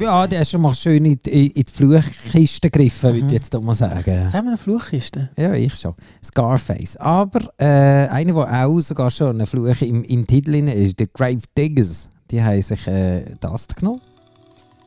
Ja, 0.00 0.26
der 0.26 0.42
ist 0.42 0.50
schon 0.50 0.62
mal 0.62 0.74
schön 0.74 1.04
in 1.04 1.18
die, 1.18 1.48
in 1.48 1.64
die 1.64 1.72
Fluchkiste 1.72 2.70
gegriffen, 2.70 3.14
würde 3.14 3.26
ich 3.26 3.32
jetzt 3.32 3.52
mal 3.60 3.74
sagen. 3.74 4.28
Sagen 4.28 4.46
wir 4.46 4.50
eine 4.52 4.58
Fluchkiste? 4.58 5.30
Ja, 5.36 5.52
ich 5.54 5.74
schon. 5.74 5.94
Scarface. 6.22 6.96
Aber 6.96 7.40
äh, 7.58 8.08
einer, 8.08 8.32
der 8.32 8.66
auch 8.66 8.80
sogar 8.80 9.10
schon 9.10 9.36
einen 9.36 9.46
Fluch 9.46 9.80
im, 9.82 10.04
im 10.04 10.26
Titel 10.26 10.54
ist, 10.54 10.98
der 10.98 11.08
Grave 11.08 11.40
Diggers. 11.56 12.08
Die 12.30 12.42
haben 12.42 12.62
sich 12.62 12.86
äh, 12.86 13.36
das 13.40 13.68
genommen. 13.68 14.00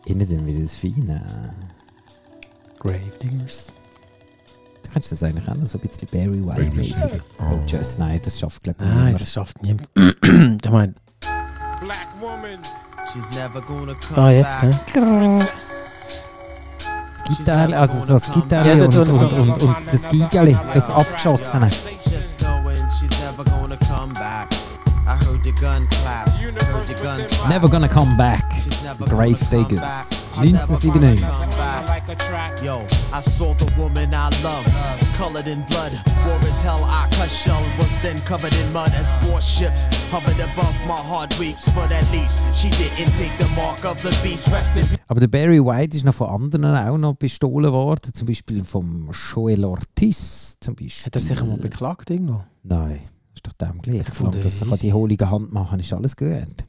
Innen 0.05 0.27
dann 0.29 0.45
wieder 0.45 0.61
das 0.61 0.75
Feine. 0.75 1.21
Gravediggers. 2.79 3.73
Du 4.83 4.89
kannst 4.93 5.11
das 5.11 5.21
eigentlich 5.23 5.47
auch 5.49 5.55
noch 5.55 5.65
so 5.65 5.77
ein 5.77 5.87
bisschen 5.87 6.07
Barry 6.11 6.45
White-mäßig. 6.45 7.21
Oh, 7.39 7.43
all. 7.43 7.63
just, 7.67 7.99
nein, 7.99 8.21
das 8.23 8.39
schafft 8.39 8.63
glaube 8.63 8.79
ich 8.81 8.87
Nein, 8.87 8.97
niemand. 8.97 9.21
das 9.21 9.33
schafft 9.33 9.61
niemand. 9.61 9.89
ich 9.95 10.71
meine, 10.71 10.93
Black 11.81 12.07
woman, 12.21 12.59
she's 13.17 13.37
never 13.39 13.61
gonna 13.61 13.95
come 13.95 14.15
da 14.15 14.31
jetzt, 14.31 14.61
back. 14.61 14.73
hä? 14.93 15.39
Das 17.25 17.37
Gitarre, 17.37 17.77
also 17.77 18.05
so 18.05 18.13
das 18.13 18.31
Gitarre 18.31 18.67
Ja, 18.69 18.73
und, 18.85 18.95
das 18.95 18.97
und, 18.97 19.19
so- 19.19 19.27
und, 19.35 19.61
und, 19.63 19.75
das 19.91 20.07
Gigali, 20.09 20.57
das 20.73 20.89
Abgeschossene. 20.89 21.67
Just 21.67 22.39
knowing 22.39 22.77
she's 22.99 23.19
never 23.21 23.43
gonna 23.43 23.77
come 23.87 24.13
back. 24.13 24.47
I 25.05 25.15
heard 25.25 25.43
the 25.43 25.51
gun 25.53 25.87
clap, 25.89 26.29
heard 26.29 26.87
the 26.87 26.93
gun 27.03 27.19
clap. 27.27 27.49
Never 27.49 27.67
gonna 27.69 27.87
come 27.89 28.15
back. 28.17 28.43
She's 28.63 28.81
never 28.83 29.05
Grave 29.05 29.37
gonna 29.39 29.63
come 29.63 29.67
Diggers. 29.67 30.16
Back. 30.37 30.45
She's 30.45 30.53
never 30.53 30.93
gonna 30.93 31.15
1997. 31.15 31.51
come 31.51 31.85
back. 31.85 32.09
a 32.09 32.15
track. 32.15 32.63
Yo, 32.63 32.85
I 33.13 33.21
saw 33.21 33.53
the 33.53 33.69
woman 33.77 34.13
I 34.13 34.29
love, 34.43 34.65
colored 35.17 35.47
in 35.47 35.61
blood. 35.69 35.93
War 36.25 36.39
as 36.39 36.61
hell, 36.61 36.83
I 36.83 37.07
cut 37.11 37.29
shell, 37.29 37.61
was 37.77 37.99
then 38.01 38.17
covered 38.25 38.55
in 38.55 38.71
mud 38.73 38.91
as 38.93 39.07
warships 39.29 39.87
hovered 40.11 40.39
above 40.39 40.75
my 40.87 40.95
heart 40.95 41.37
weeps. 41.39 41.69
But 41.73 41.91
at 41.91 42.09
least 42.11 42.39
she 42.55 42.69
didn't 42.69 43.13
take 43.17 43.35
the 43.37 43.49
mark 43.55 43.83
of 43.85 44.01
the 44.03 44.13
beast. 44.23 44.51
Rest 44.51 44.75
in 44.77 44.99
Aber 45.07 45.19
der 45.19 45.27
Barry 45.27 45.59
White 45.59 45.95
ist 45.97 46.05
noch 46.05 46.13
von 46.13 46.29
anderen 46.29 46.65
auch 46.65 46.97
noch 46.97 47.13
bestohlen 47.15 47.71
worden. 47.71 48.13
Zum 48.13 48.27
Beispiel 48.27 48.63
vom 48.63 49.11
Joel 49.11 49.65
Ortiz. 49.65 50.57
Zum 50.59 50.75
Beispiel. 50.75 51.05
Hat 51.05 51.15
er 51.15 51.21
sich 51.21 51.41
einmal 51.41 51.57
beklagt 51.57 52.09
irgendwo? 52.09 52.43
Nein, 52.63 52.99
ist 53.33 53.45
doch 53.45 53.53
dem 53.53 53.81
gleich. 53.81 54.07
Hat 54.07 54.35
er 54.35 54.41
das 54.41 54.59
kann 54.59 54.77
die 54.79 54.93
holige 54.93 55.29
Hand 55.29 55.53
machen, 55.53 55.79
ist 55.79 55.93
alles 55.93 56.15
gut. 56.15 56.65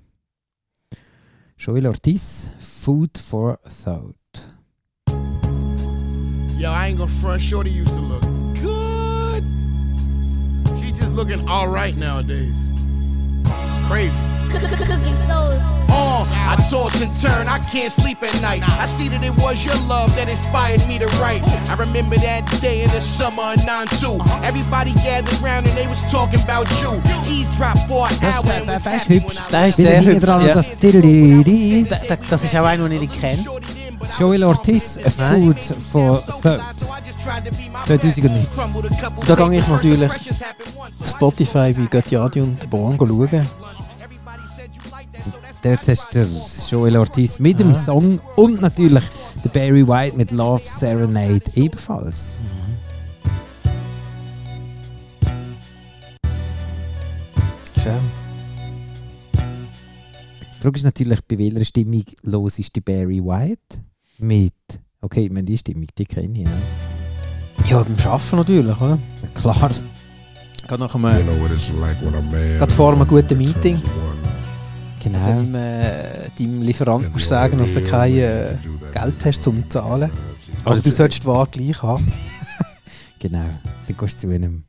Joel 1.59 1.89
Ortiz, 1.89 2.51
Food 2.61 3.19
for 3.19 3.59
Thought. 3.67 4.15
Yo, 6.57 6.71
I 6.71 6.87
ain't 6.87 6.99
gonna 6.99 7.11
front. 7.11 7.43
Shorty 7.43 7.71
used 7.71 7.91
to 7.91 8.01
look 8.01 8.23
good. 8.63 9.43
She 10.81 10.93
just 10.93 11.13
looking 11.15 11.47
all 11.49 11.67
right 11.67 11.97
nowadays. 11.97 12.57
Crazy. 13.89 14.38
Cookie 14.49 15.15
soul. 15.27 15.53
Oh, 15.91 16.23
I 16.49 16.57
toss 16.71 17.01
and 17.03 17.11
turn. 17.21 17.49
I 17.49 17.59
can't 17.71 17.93
sleep 17.93 18.23
at 18.23 18.41
night. 18.41 18.63
I 18.63 18.87
see 18.87 19.09
that 19.09 19.23
it 19.25 19.35
was 19.43 19.65
your 19.65 19.75
love 19.89 20.15
that 20.17 20.29
inspired 20.29 20.87
me 20.87 20.99
to 20.99 21.07
write. 21.21 21.43
I 21.71 21.75
remember 21.75 22.17
that 22.17 22.45
day 22.61 22.83
in 22.83 22.91
the 22.91 23.01
summer 23.01 23.55
of 23.55 23.61
9-2. 23.61 24.21
Everybody 24.45 24.93
gathered 24.95 25.35
around 25.43 25.67
and 25.67 25.77
they 25.77 25.87
was 25.89 26.01
talking 26.11 26.41
about 26.43 26.69
you. 26.81 27.01
Eavesdrop 27.29 27.79
for 27.89 28.07
an 28.07 28.15
hour. 28.25 28.43
der, 28.45 28.57
and 28.59 28.67
der, 28.69 28.75
was 28.77 28.83
der 28.85 28.95
ist 28.97 29.03
happy 29.05 29.15
hübsch. 29.21 29.37
when 29.37 29.45
I 29.49 29.51
Der 29.51 29.69
ist 29.69 29.79
Wieder 29.79 29.91
sehr 29.91 30.01
hinten 30.01 30.15
hübsch. 30.15 30.25
dran 30.27 30.47
Ja. 30.47 30.55
das 30.55 30.67
Da- 31.89 31.99
da- 32.09 32.17
Das 32.31 32.45
ist 32.45 32.57
auch 32.57 32.65
einer, 32.67 32.89
den 32.89 33.03
ich 33.03 33.21
kenne. 33.21 33.45
Joel 34.19 34.45
Ortiz, 34.45 34.99
Food 35.17 35.59
for 35.93 36.23
Thought. 36.27 36.61
2009. 37.87 38.47
Da 39.27 39.35
gehe 39.35 39.59
ich 39.59 39.69
natürlich 39.69 40.11
auf 40.11 41.09
Spotify 41.11 41.73
bei 41.73 41.87
Göttiadi 41.91 42.41
und 42.41 42.63
der 42.63 42.67
Born 42.69 42.97
schauen. 42.99 43.47
Dort 45.63 45.89
hast 45.89 46.15
du 46.15 46.25
Joel 46.71 46.97
Ortiz 46.97 47.41
mit 47.41 47.59
dem 47.59 47.75
Song 47.75 48.21
und 48.37 48.61
natürlich 48.61 49.05
der 49.45 49.49
Barry 49.49 49.87
White 49.87 50.17
mit 50.17 50.31
Love 50.31 50.63
Serenade 50.65 51.43
ebenfalls. 51.55 52.39
Schön. 57.83 58.01
Die 59.35 60.63
Frage 60.63 60.77
ist 60.77 60.85
natürlich, 60.85 61.21
bei 61.27 61.39
welcher 61.39 61.65
Stimmung 61.65 62.05
los 62.23 62.59
ist 62.59 62.77
die 62.77 62.81
Barry 62.81 63.21
White? 63.23 63.83
Mit, 64.19 64.55
okay, 65.01 65.27
ich 65.27 65.31
meine, 65.31 65.45
die 65.45 65.59
Stimmung, 65.59 65.87
die 65.97 66.07
kenne 66.07 66.39
ich. 66.39 66.45
Ja. 66.45 66.51
Ja, 67.69 67.83
beim 67.83 67.97
Arbeiten 68.11 68.37
natürlich, 68.37 68.81
oder? 68.81 68.99
Klar, 69.35 69.71
Gerade 70.67 70.83
nach 70.83 70.95
You 70.95 71.07
einem, 71.07 71.27
know 71.27 71.41
what 71.41 71.51
it's 71.51 71.71
like 71.81 72.01
when 72.03 72.15
a 72.15 72.21
man. 72.21 72.59
Gerade 72.59 72.73
vor 72.73 72.93
einem 72.93 73.07
guten 73.07 73.39
Meeting. 73.39 73.81
Genau. 74.99 75.19
deinem, 75.19 75.55
äh, 75.55 76.31
deinem 76.39 76.63
Lieferant 76.63 77.13
musst 77.13 77.27
du 77.27 77.29
sagen, 77.29 77.59
dass 77.59 77.73
du 77.73 77.83
kein 77.83 78.15
äh, 78.15 78.55
Geld 78.93 79.25
hast 79.25 79.43
zum 79.43 79.69
Zahlen. 79.71 80.11
Aber 80.65 80.77
du 80.77 80.91
solltest 80.91 81.23
die 81.23 81.27
Ware 81.27 81.49
gleich 81.51 81.83
haben. 81.83 82.13
Genau, 83.21 83.47
dann 83.89 83.97
gehst 83.97 84.23
du 84.23 84.29
zu 84.29 84.33
einem. 84.33 84.63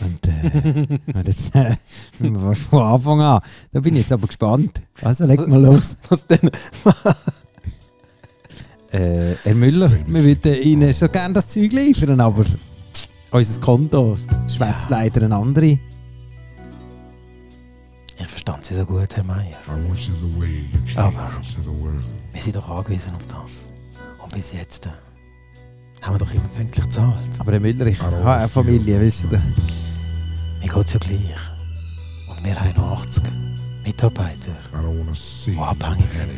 Und 0.00 0.26
äh, 0.26 0.98
jetzt 1.26 1.54
äh, 1.54 1.76
von 2.54 2.82
Anfang 2.82 3.20
an. 3.20 3.40
Da 3.72 3.80
bin 3.80 3.94
ich 3.94 4.00
jetzt 4.00 4.12
aber 4.12 4.26
gespannt. 4.26 4.80
Also 5.02 5.26
leg 5.26 5.46
mal 5.46 5.62
los. 5.62 5.98
Was 6.08 6.26
denn? 6.26 6.50
Äh, 8.90 9.34
Herr 9.42 9.54
Müller, 9.54 9.90
wir 10.06 10.24
würden 10.24 10.54
Ihnen 10.62 10.94
schon 10.94 11.12
gerne 11.12 11.34
das 11.34 11.48
Zeug 11.48 11.72
liefern, 11.72 12.20
aber 12.20 12.44
unser 13.32 13.60
Konto 13.60 14.16
schwätzt 14.48 14.88
leider 14.88 15.24
eine 15.24 15.34
andere. 15.34 15.78
Ich 18.16 18.26
verstand 18.28 18.64
Sie 18.64 18.74
so 18.74 18.86
gut, 18.86 19.14
Herr 19.16 19.24
Meier. 19.24 19.56
Aber-. 20.96 21.30
Wir 22.32 22.40
sind 22.42 22.56
doch 22.56 22.68
angewiesen 22.68 23.12
auf 23.14 23.26
das. 23.26 23.70
Und 24.22 24.32
bis 24.32 24.52
jetzt 24.52 24.86
äh, 24.86 24.90
haben 26.02 26.14
wir 26.14 26.18
doch 26.18 26.32
immer 26.32 26.48
pünktlich 26.56 26.84
gezahlt. 26.84 27.18
Aber 27.38 27.52
Herr 27.52 27.60
Müller, 27.60 27.86
ich 27.86 28.00
habe 28.00 28.32
eine 28.34 28.48
Familie, 28.48 29.00
wissen 29.00 29.30
Sie. 29.30 29.36
Mir 30.60 30.72
geht 30.72 30.86
es 30.86 30.92
ja 30.92 30.98
gleich. 30.98 31.36
Und 32.28 32.44
wir 32.44 32.58
haben 32.58 32.74
noch 32.76 33.02
80 33.02 33.22
Mitarbeiter 33.84 34.56
Oh, 34.72 35.62
abhängig 35.62 36.12
sind. 36.12 36.30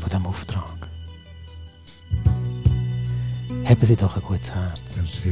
von 0.00 0.10
diesem 0.10 0.26
Auftrag. 0.26 0.64
Haben 3.64 3.86
Sie 3.86 3.96
doch 3.96 4.16
ein 4.16 4.22
gutes 4.22 4.50
Herz. 4.50 4.80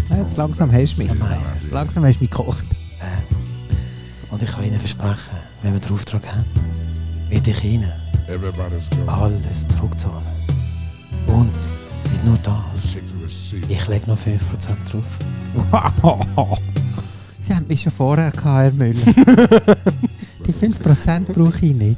Ja, 0.08 0.16
jetzt 0.16 0.36
langsam 0.36 0.72
hast 0.72 0.94
du 0.96 0.98
mich. 1.02 1.08
Herr 1.08 1.14
Meier. 1.16 1.56
Langsam 1.70 2.04
hast 2.04 2.20
du 2.20 2.24
mich 2.24 2.30
gekocht. 2.30 2.64
Äh, 3.00 4.32
Und 4.32 4.42
ich 4.42 4.50
kann 4.50 4.64
Ihnen 4.64 4.78
versprechen, 4.78 5.36
wenn 5.62 5.72
wir 5.74 5.80
den 5.80 5.92
Auftrag 5.92 6.22
haben, 6.26 6.44
werde 7.28 7.50
ich 7.50 7.64
Ihnen 7.64 7.92
alles 9.06 9.66
zurückzahlen. 9.68 10.22
Und 11.26 11.52
nicht 12.10 12.24
nur 12.24 12.38
das. 12.38 12.96
Ich 13.68 13.88
lege 13.88 14.06
noch 14.08 14.18
5% 14.18 14.38
drauf. 14.90 15.04
Wow. 16.34 16.58
Sie 17.40 17.54
haben 17.54 17.66
mich 17.66 17.82
schon 17.82 17.92
vorher 17.92 18.30
gehabt, 18.30 18.44
Herr 18.44 18.72
Müller. 18.72 19.04
Die 20.46 20.52
5% 20.52 21.32
brauche 21.32 21.66
ich 21.66 21.74
nicht. 21.74 21.96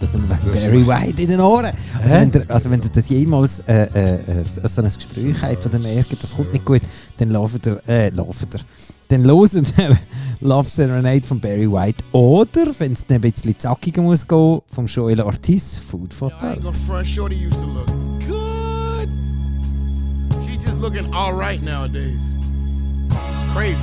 Das 0.00 0.12
tun 0.12 0.28
wir 0.28 0.38
wegen 0.52 0.86
Barry 0.86 0.86
White 0.86 1.22
in 1.22 1.28
den 1.28 1.40
Ohren. 1.40 1.72
Also, 2.00 2.14
wenn 2.14 2.32
ihr, 2.32 2.44
also 2.48 2.70
wenn 2.70 2.82
ihr 2.82 2.90
das 2.94 3.08
jemals 3.08 3.58
äh, 3.60 3.88
äh, 3.94 4.40
äh, 4.40 4.44
so 4.44 4.82
ein 4.82 4.92
Gespräch 4.92 5.36
habt 5.42 5.62
von 5.62 5.72
dem 5.72 5.82
merkt, 5.82 6.12
das 6.12 6.34
kommt 6.34 6.52
nicht 6.52 6.64
gut, 6.64 6.82
dann 7.16 7.30
lauft 7.30 7.66
ihr, 7.66 7.80
äh, 7.88 8.10
lauft 8.10 8.54
ihr. 8.54 8.60
Dann 9.08 9.24
loset 9.24 9.66
ihr 9.78 9.98
Love 10.40 10.68
Serenade 10.68 11.26
von 11.26 11.40
Barry 11.40 11.66
White. 11.70 12.04
Oder, 12.12 12.66
wenn 12.78 12.92
es 12.92 13.04
ein 13.08 13.20
bisschen 13.20 13.58
zackiger 13.58 14.02
muss 14.02 14.26
gehen, 14.26 14.60
vom 14.70 14.86
Joel 14.86 15.20
Ortiz, 15.20 15.78
Food 15.78 16.14
for 16.14 16.30
Thought. 16.30 16.60
gonna 16.62 16.72
front. 16.86 17.06
Shorty 17.06 17.34
used 17.34 17.60
to 17.60 17.66
look 17.66 17.88
good. 18.26 19.08
She 20.44 20.56
just 20.58 20.78
looking 20.78 21.12
all 21.12 21.32
right 21.32 21.60
nowadays. 21.62 22.22
It's 23.10 23.52
crazy. 23.52 23.78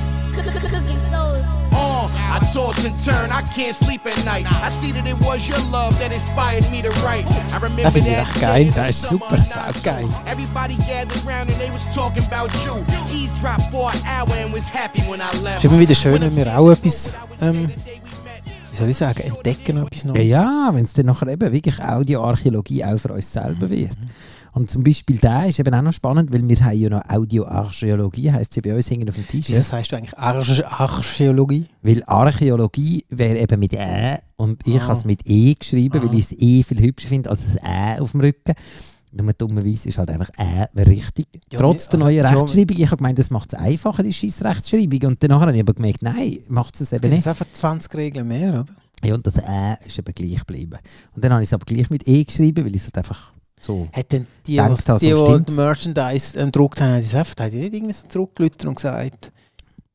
Oh, 1.78 2.08
I 2.32 2.38
toss 2.54 2.84
and 2.86 2.94
turn. 3.04 3.30
I 3.30 3.42
can't 3.54 3.76
sleep 3.76 4.06
at 4.06 4.24
night. 4.24 4.46
I 4.62 4.70
see 4.70 4.92
that 4.92 5.06
it 5.06 5.18
was 5.26 5.46
your 5.46 5.58
love 5.70 5.98
that 5.98 6.12
inspired 6.12 6.70
me 6.70 6.80
to 6.82 6.90
write. 7.04 7.26
I 7.26 7.56
remember 7.56 7.65
Das 7.86 7.94
finde 7.94 8.10
ich 8.10 8.16
echt 8.18 8.40
geil. 8.40 8.72
Das 8.74 8.90
ist 8.90 9.02
super, 9.02 9.40
saugeil. 9.40 10.08
92. 10.08 10.26
Everybody 10.26 10.74
gathered 10.74 11.24
around 11.24 11.48
and 11.48 11.58
they 11.60 11.70
was 11.72 11.94
talking 11.94 12.24
about 12.24 12.50
you. 12.64 12.82
Eavesdrop 13.16 13.62
for 13.70 13.90
an 13.92 13.98
hour 14.08 14.36
and 14.44 14.52
was 14.52 14.68
happy 14.68 15.02
when 15.02 15.20
I 15.20 15.30
left. 15.44 15.58
Es 15.58 15.64
ist 15.64 15.70
immer 15.70 15.78
wieder 15.78 15.94
schön, 15.94 16.20
wenn 16.20 16.34
wir 16.34 16.58
auch 16.58 16.68
etwas, 16.72 17.14
ähm, 17.40 17.70
wie 18.72 18.76
soll 18.76 18.88
ich 18.88 18.96
sagen, 18.96 19.20
entdecken, 19.20 19.76
etwas 19.84 20.02
Ja, 20.02 20.08
Neues. 20.12 20.28
ja 20.28 20.70
wenn 20.72 20.84
es 20.84 20.94
dann 20.94 21.06
nachher 21.06 21.28
eben 21.28 21.52
wirklich 21.52 21.80
Audioarchäologie 21.80 22.84
auch 22.84 22.98
für 22.98 23.12
uns 23.12 23.32
selber 23.32 23.70
wird. 23.70 23.92
Und 24.56 24.70
zum 24.70 24.82
Beispiel 24.82 25.18
der 25.18 25.46
ist 25.48 25.58
eben 25.58 25.74
auch 25.74 25.82
noch 25.82 25.92
spannend, 25.92 26.32
weil 26.32 26.48
wir 26.48 26.56
haben 26.64 26.78
ja 26.78 26.88
noch 26.88 27.02
Audioarchäologie, 27.10 28.32
heisst 28.32 28.54
sie 28.54 28.62
bei 28.62 28.74
uns 28.74 28.90
hängen 28.90 29.06
auf 29.06 29.14
dem 29.14 29.28
Tisch. 29.28 29.48
Wieso 29.48 29.60
sagst 29.60 29.92
du 29.92 29.96
eigentlich 29.96 30.16
Arch 30.16 30.64
Archäologie? 30.64 31.66
Weil 31.82 32.02
Archäologie 32.06 33.04
wäre 33.10 33.38
eben 33.38 33.60
mit 33.60 33.74
Ä 33.74 34.16
und 34.36 34.66
ich 34.66 34.76
Ah. 34.80 34.84
habe 34.84 34.92
es 34.94 35.04
mit 35.04 35.20
E 35.28 35.54
geschrieben, 35.54 36.00
Ah. 36.00 36.08
weil 36.08 36.18
ich 36.18 36.28
das 36.28 36.38
E 36.38 36.62
viel 36.62 36.80
hübscher 36.80 37.08
finde 37.08 37.28
als 37.28 37.40
das 37.44 37.56
Ä 37.62 38.00
auf 38.00 38.12
dem 38.12 38.20
Rücken. 38.22 38.54
Nur 39.12 39.32
dummerweise 39.34 39.90
ist 39.90 39.98
halt 39.98 40.08
einfach 40.10 40.30
Ä 40.38 40.66
wäre 40.72 40.90
richtig. 40.90 41.26
Ja, 41.52 41.58
Trotz 41.58 41.88
der 41.90 42.00
also, 42.00 42.06
neuen 42.06 42.24
Rechtschreibung. 42.26 42.76
Ich 42.78 42.86
habe 42.86 42.96
gemeint, 42.96 43.18
das 43.18 43.30
macht 43.30 43.52
es 43.52 43.58
einfacher, 43.58 44.02
die 44.02 44.12
scheiß 44.14 44.42
Rechtschreibung. 44.42 45.00
Und 45.10 45.22
danach 45.22 45.42
habe 45.42 45.54
ich 45.54 45.60
aber 45.60 45.74
gemerkt, 45.74 46.00
nein, 46.00 46.38
macht 46.48 46.80
es 46.80 46.92
eben 46.92 47.02
Das 47.02 47.10
nicht. 47.10 47.20
ist 47.20 47.28
einfach 47.28 47.46
20 47.52 47.94
Regeln 47.94 48.26
mehr, 48.26 48.48
oder? 48.50 48.64
Ja, 49.04 49.14
und 49.14 49.26
das 49.26 49.36
Ä 49.36 49.76
ist 49.86 49.98
eben 49.98 50.14
gleich 50.14 50.38
geblieben. 50.38 50.78
Und 51.14 51.22
dann 51.22 51.32
habe 51.32 51.42
ich 51.42 51.48
es 51.50 51.52
aber 51.52 51.66
gleich 51.66 51.90
mit 51.90 52.08
E 52.08 52.24
geschrieben, 52.24 52.64
weil 52.64 52.74
ich 52.74 52.80
es 52.80 52.84
halt 52.84 52.96
einfach 52.98 53.32
so. 53.60 53.88
Hat 53.92 54.12
denn 54.12 54.26
die, 54.46 54.56
Denkt 54.56 54.72
was, 54.72 54.84
das, 54.84 55.00
die, 55.00 55.10
so 55.10 55.38
die 55.38 55.52
Merchandise 55.52 56.38
ähm, 56.38 56.46
gedruckt 56.46 56.80
haben, 56.80 56.90
haben 56.92 57.00
die 57.00 57.08
gesagt, 57.08 57.40
haben 57.40 57.50
die 57.50 57.56
nicht 57.58 57.74
irgendwie 57.74 57.94
so 57.94 58.06
zurückgelütert 58.08 58.64
und 58.66 58.74
gesagt, 58.76 59.32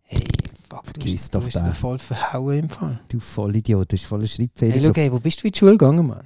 hey, 0.03 0.23
fuck, 0.69 0.83
du 0.83 0.91
Vergiss 1.01 1.11
bist, 1.13 1.35
doch 1.35 1.39
du 1.39 1.45
bist 1.45 1.57
da 1.57 1.73
voll 1.73 1.99
verhauen 1.99 2.59
im 2.59 2.69
Fall. 2.69 2.99
Du 3.07 3.19
Vollidiot, 3.19 3.91
das 3.93 4.01
ist 4.01 4.07
voller 4.07 4.27
Schreibfehler. 4.27 4.93
Hey, 4.93 5.05
schau, 5.07 5.13
wo 5.13 5.19
bist 5.19 5.41
du 5.41 5.47
in 5.47 5.53
die 5.53 5.59
Schule 5.59 5.71
gegangen, 5.73 6.07
Mann? 6.07 6.23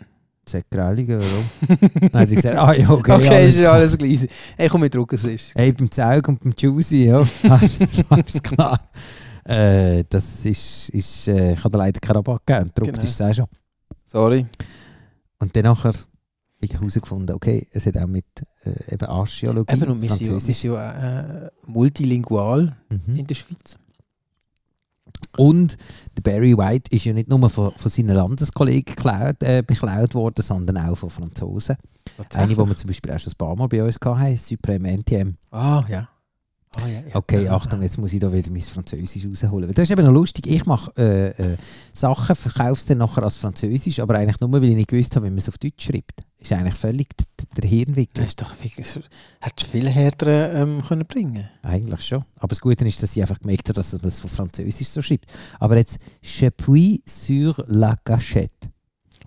Sag 0.48 0.70
Grauligen, 0.70 1.20
warum? 1.20 1.90
dann 2.12 2.22
hat 2.22 2.30
sie 2.30 2.36
gesagt, 2.36 2.56
ah 2.56 2.72
ja, 2.74 2.88
okay. 2.90 3.14
Okay, 3.14 3.28
alles 3.30 3.56
ist 3.56 3.62
ja 3.62 3.72
alles 3.72 3.98
gleich. 3.98 4.28
Hey, 4.56 4.70
komm, 4.70 4.84
wir 4.84 4.90
drucken 4.90 5.16
es 5.16 5.24
ist. 5.24 5.52
Hey, 5.56 5.72
beim 5.72 5.90
Zeug 5.90 6.28
und 6.28 6.40
beim 6.44 6.54
Juicy, 6.56 7.06
ja. 7.06 7.28
Das 7.44 7.80
ist 8.28 8.44
klar. 8.44 8.80
Äh, 9.44 10.04
das 10.08 10.46
ist, 10.46 10.90
ist 10.90 11.28
äh, 11.28 11.54
ich 11.54 11.64
habe 11.64 11.78
leider 11.80 12.00
keinen 12.00 12.18
Rabatt 12.18 12.46
gegeben. 12.46 12.72
Druckt 12.76 12.94
Genau. 12.94 13.04
ist 13.04 13.10
es 13.10 13.22
auch 13.22 13.34
schon. 13.34 13.46
Sorry. 14.06 14.46
Und 15.40 15.56
dann 15.56 15.64
nachher 15.64 15.94
habe 16.74 16.86
ich 16.88 16.94
herausgefunden, 16.96 17.36
okay, 17.36 17.68
es 17.72 17.86
hat 17.86 17.98
auch 17.98 18.08
mit 18.08 18.26
äh, 18.64 18.94
eben 18.94 19.06
Archäologie, 19.06 19.74
Eben, 19.76 19.90
und 19.92 20.02
wir 20.02 20.10
sind 20.10 20.22
ja, 20.22 20.28
wir 20.28 20.32
Französisch. 20.34 20.58
sind 20.58 20.72
ja 20.74 21.46
äh, 21.46 21.52
multilingual 21.66 22.76
Mhm. 22.90 23.16
in 23.16 23.28
der 23.28 23.36
Schweiz. 23.36 23.78
Und 25.38 25.78
der 26.18 26.22
Barry 26.24 26.58
White 26.58 26.92
ist 26.94 27.06
ja 27.06 27.14
nicht 27.14 27.30
nur 27.30 27.50
von, 27.50 27.72
von 27.76 27.92
seinen 27.92 28.16
Landeskollegen 28.16 28.96
geklaut, 28.96 29.42
äh, 29.44 29.64
beklaut 29.66 30.14
worden, 30.16 30.42
sondern 30.42 30.78
auch 30.78 30.98
von 30.98 31.10
Franzosen. 31.10 31.76
Eine, 32.34 32.48
die 32.54 32.58
wir 32.58 32.76
zum 32.78 32.88
Beispiel 32.88 33.12
erst 33.12 33.28
ein 33.28 33.34
paar 33.38 33.56
Mal 33.56 33.68
bei 33.68 33.84
uns 33.84 33.98
hatten, 34.04 34.38
Supreme 34.38 34.92
NTM. 34.98 35.36
Ah, 35.52 35.84
ja. 35.90 36.08
Ah, 36.78 36.88
ja, 36.88 37.00
ja. 37.08 37.16
Okay, 37.16 37.48
Achtung, 37.48 37.82
jetzt 37.82 37.98
muss 37.98 38.12
ich 38.14 38.20
da 38.20 38.32
wieder 38.32 38.52
mein 38.52 38.62
Französisch 38.62 39.26
rausholen. 39.26 39.72
Das 39.74 39.84
ist 39.84 39.92
eben 39.92 40.06
noch 40.06 40.12
lustig. 40.12 40.46
Ich 40.48 40.66
mache 40.66 40.92
äh, 40.98 41.54
äh, 41.54 41.58
Sachen, 41.94 42.36
verkaufe 42.36 42.74
es 42.74 42.86
dann 42.86 42.98
nachher 42.98 43.24
als 43.24 43.38
Französisch, 43.38 44.00
aber 44.00 44.16
eigentlich 44.16 44.40
nur, 44.42 44.52
weil 44.52 44.66
ich 44.66 44.76
nicht 44.76 44.90
gewusst 44.90 45.16
habe, 45.16 45.26
wie 45.26 45.30
man 45.30 45.38
es 45.38 45.48
auf 45.48 45.58
Deutsch 45.58 45.86
schreibt. 45.86 46.22
Ist 46.38 46.52
eigentlich 46.52 46.76
völlig 46.76 47.08
der 47.58 47.70
Hirnwickel. 47.70 48.14
Das 48.16 48.28
ist 48.28 48.42
doch 48.42 48.52
wirklich, 48.62 48.86
hättest 48.88 49.04
du 49.62 49.66
viel 49.72 49.90
härter 49.90 50.54
ähm, 50.54 50.84
können 50.88 51.06
bringen 51.06 51.50
Eigentlich 51.64 52.02
schon. 52.02 52.24
Aber 52.36 52.50
das 52.50 52.60
Gute 52.62 52.86
ist, 52.86 53.02
dass 53.02 53.14
sie 53.14 53.22
einfach 53.22 53.40
gemerkt 53.40 53.70
hat, 53.70 53.78
dass 53.78 53.94
man 53.94 54.06
es 54.06 54.20
von 54.20 54.30
Französisch 54.30 54.90
so 54.90 55.02
schreibt. 55.02 55.32
Aber 55.60 55.78
jetzt, 55.78 55.98
je 56.22 56.50
puis 56.52 57.02
sur 57.08 57.64
la 57.68 57.96
gâchette. 58.04 58.70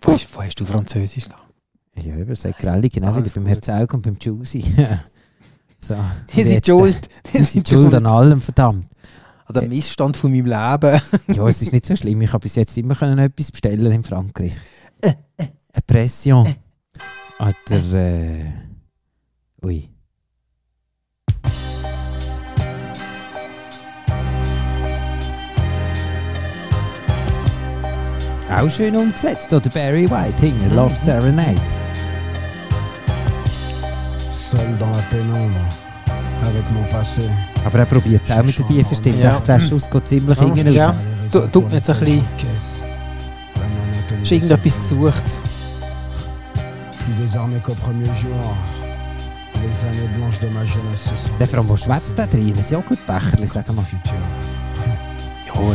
wo, 0.02 0.12
hast- 0.12 0.28
wo 0.34 0.42
hast 0.42 0.60
du 0.60 0.64
Französisch 0.66 1.24
gehabt? 1.24 1.44
Ja, 1.96 2.16
eben, 2.16 2.34
sagt 2.36 2.58
Grelli, 2.60 2.88
genau 2.90 3.16
wie 3.16 3.28
beim. 3.28 3.46
Herzaug 3.46 3.92
und 3.94 4.02
beim 4.02 4.16
Juicy. 4.20 4.62
so, 5.80 5.96
Die 6.34 6.42
sind 6.42 6.52
jetzt, 6.52 6.66
schuld. 6.66 7.08
äh, 7.32 7.38
Die 7.38 7.44
sind 7.44 7.68
schuld 7.68 7.94
an 7.94 8.06
allem, 8.06 8.40
verdammt. 8.40 8.86
An 9.46 9.54
dem 9.54 9.68
Missstand 9.70 10.16
von 10.16 10.30
meinem 10.30 10.46
Leben. 10.46 11.00
Ja, 11.36 11.46
es 11.48 11.62
ist 11.62 11.72
nicht 11.72 11.86
so 11.86 11.96
schlimm. 11.96 12.20
Ich 12.20 12.32
habe 12.32 12.42
bis 12.42 12.54
jetzt 12.56 12.76
immer 12.76 12.94
können 12.94 13.18
etwas 13.18 13.50
bestellen 13.50 13.92
in 13.92 14.04
Frankreich. 14.04 14.52
Äh, 15.00 15.12
Eine 15.38 15.82
Pression. 15.86 16.54
Oder. 17.38 17.94
Äh, 17.94 18.44
ui. 19.64 19.88
Auch 28.50 28.70
schön 28.70 28.96
umgesetzt, 28.96 29.52
oder 29.52 29.68
Barry 29.68 30.10
White 30.10 30.40
hinten, 30.40 30.74
Love 30.74 30.94
Serenade. 30.94 31.60
Seul 34.50 34.76
dans 34.78 34.90
la 34.90 35.02
pénombre, 35.10 35.60
avec 36.42 36.64
mon 36.72 36.82
passé. 36.90 37.28
Aber 37.66 37.80
er 37.80 37.86
probiert 37.86 38.22
es 38.24 38.30
auch 38.30 38.42
mit 38.42 38.58
der 38.58 38.66
tiefen 38.66 38.96
Stimme. 38.96 39.20
Ja. 39.22 39.40
Der, 39.46 39.60
Schuss 39.60 39.90
geht 39.90 40.08
ziemlich 40.08 40.38
Ja. 40.38 40.44
hinten 40.54 40.72
Ja. 40.72 40.86
raus. 40.86 40.96
Du- 41.32 41.46
du, 41.52 41.68
jetzt 41.70 41.90
ein 41.90 41.98
bisschen- 42.00 42.24
du 44.08 44.34
irgendetwas 44.34 44.76
gesucht? 44.78 45.40
Plus 47.04 47.14
désarmé 47.20 47.60
qu'au 47.60 47.74
premier 47.74 48.06
jour. 48.22 48.40
Les 49.54 49.84
années 49.84 50.08
blanches 50.16 50.40
de 50.40 50.48
ma 50.48 50.62
jeunesse 50.64 51.04
se 51.10 51.16
sont. 51.16 51.32
Der 51.38 51.48
Frau, 51.48 51.68
wo 51.68 51.76
schwätzt 51.76 52.16
der 52.16 52.26
drin? 52.28 52.54
Ein 52.56 52.64
Joghurtbecherli, 52.70 53.46
sag 53.46 53.66
mal. 53.74 53.84
Ja, 55.46 55.54
y 55.54 55.66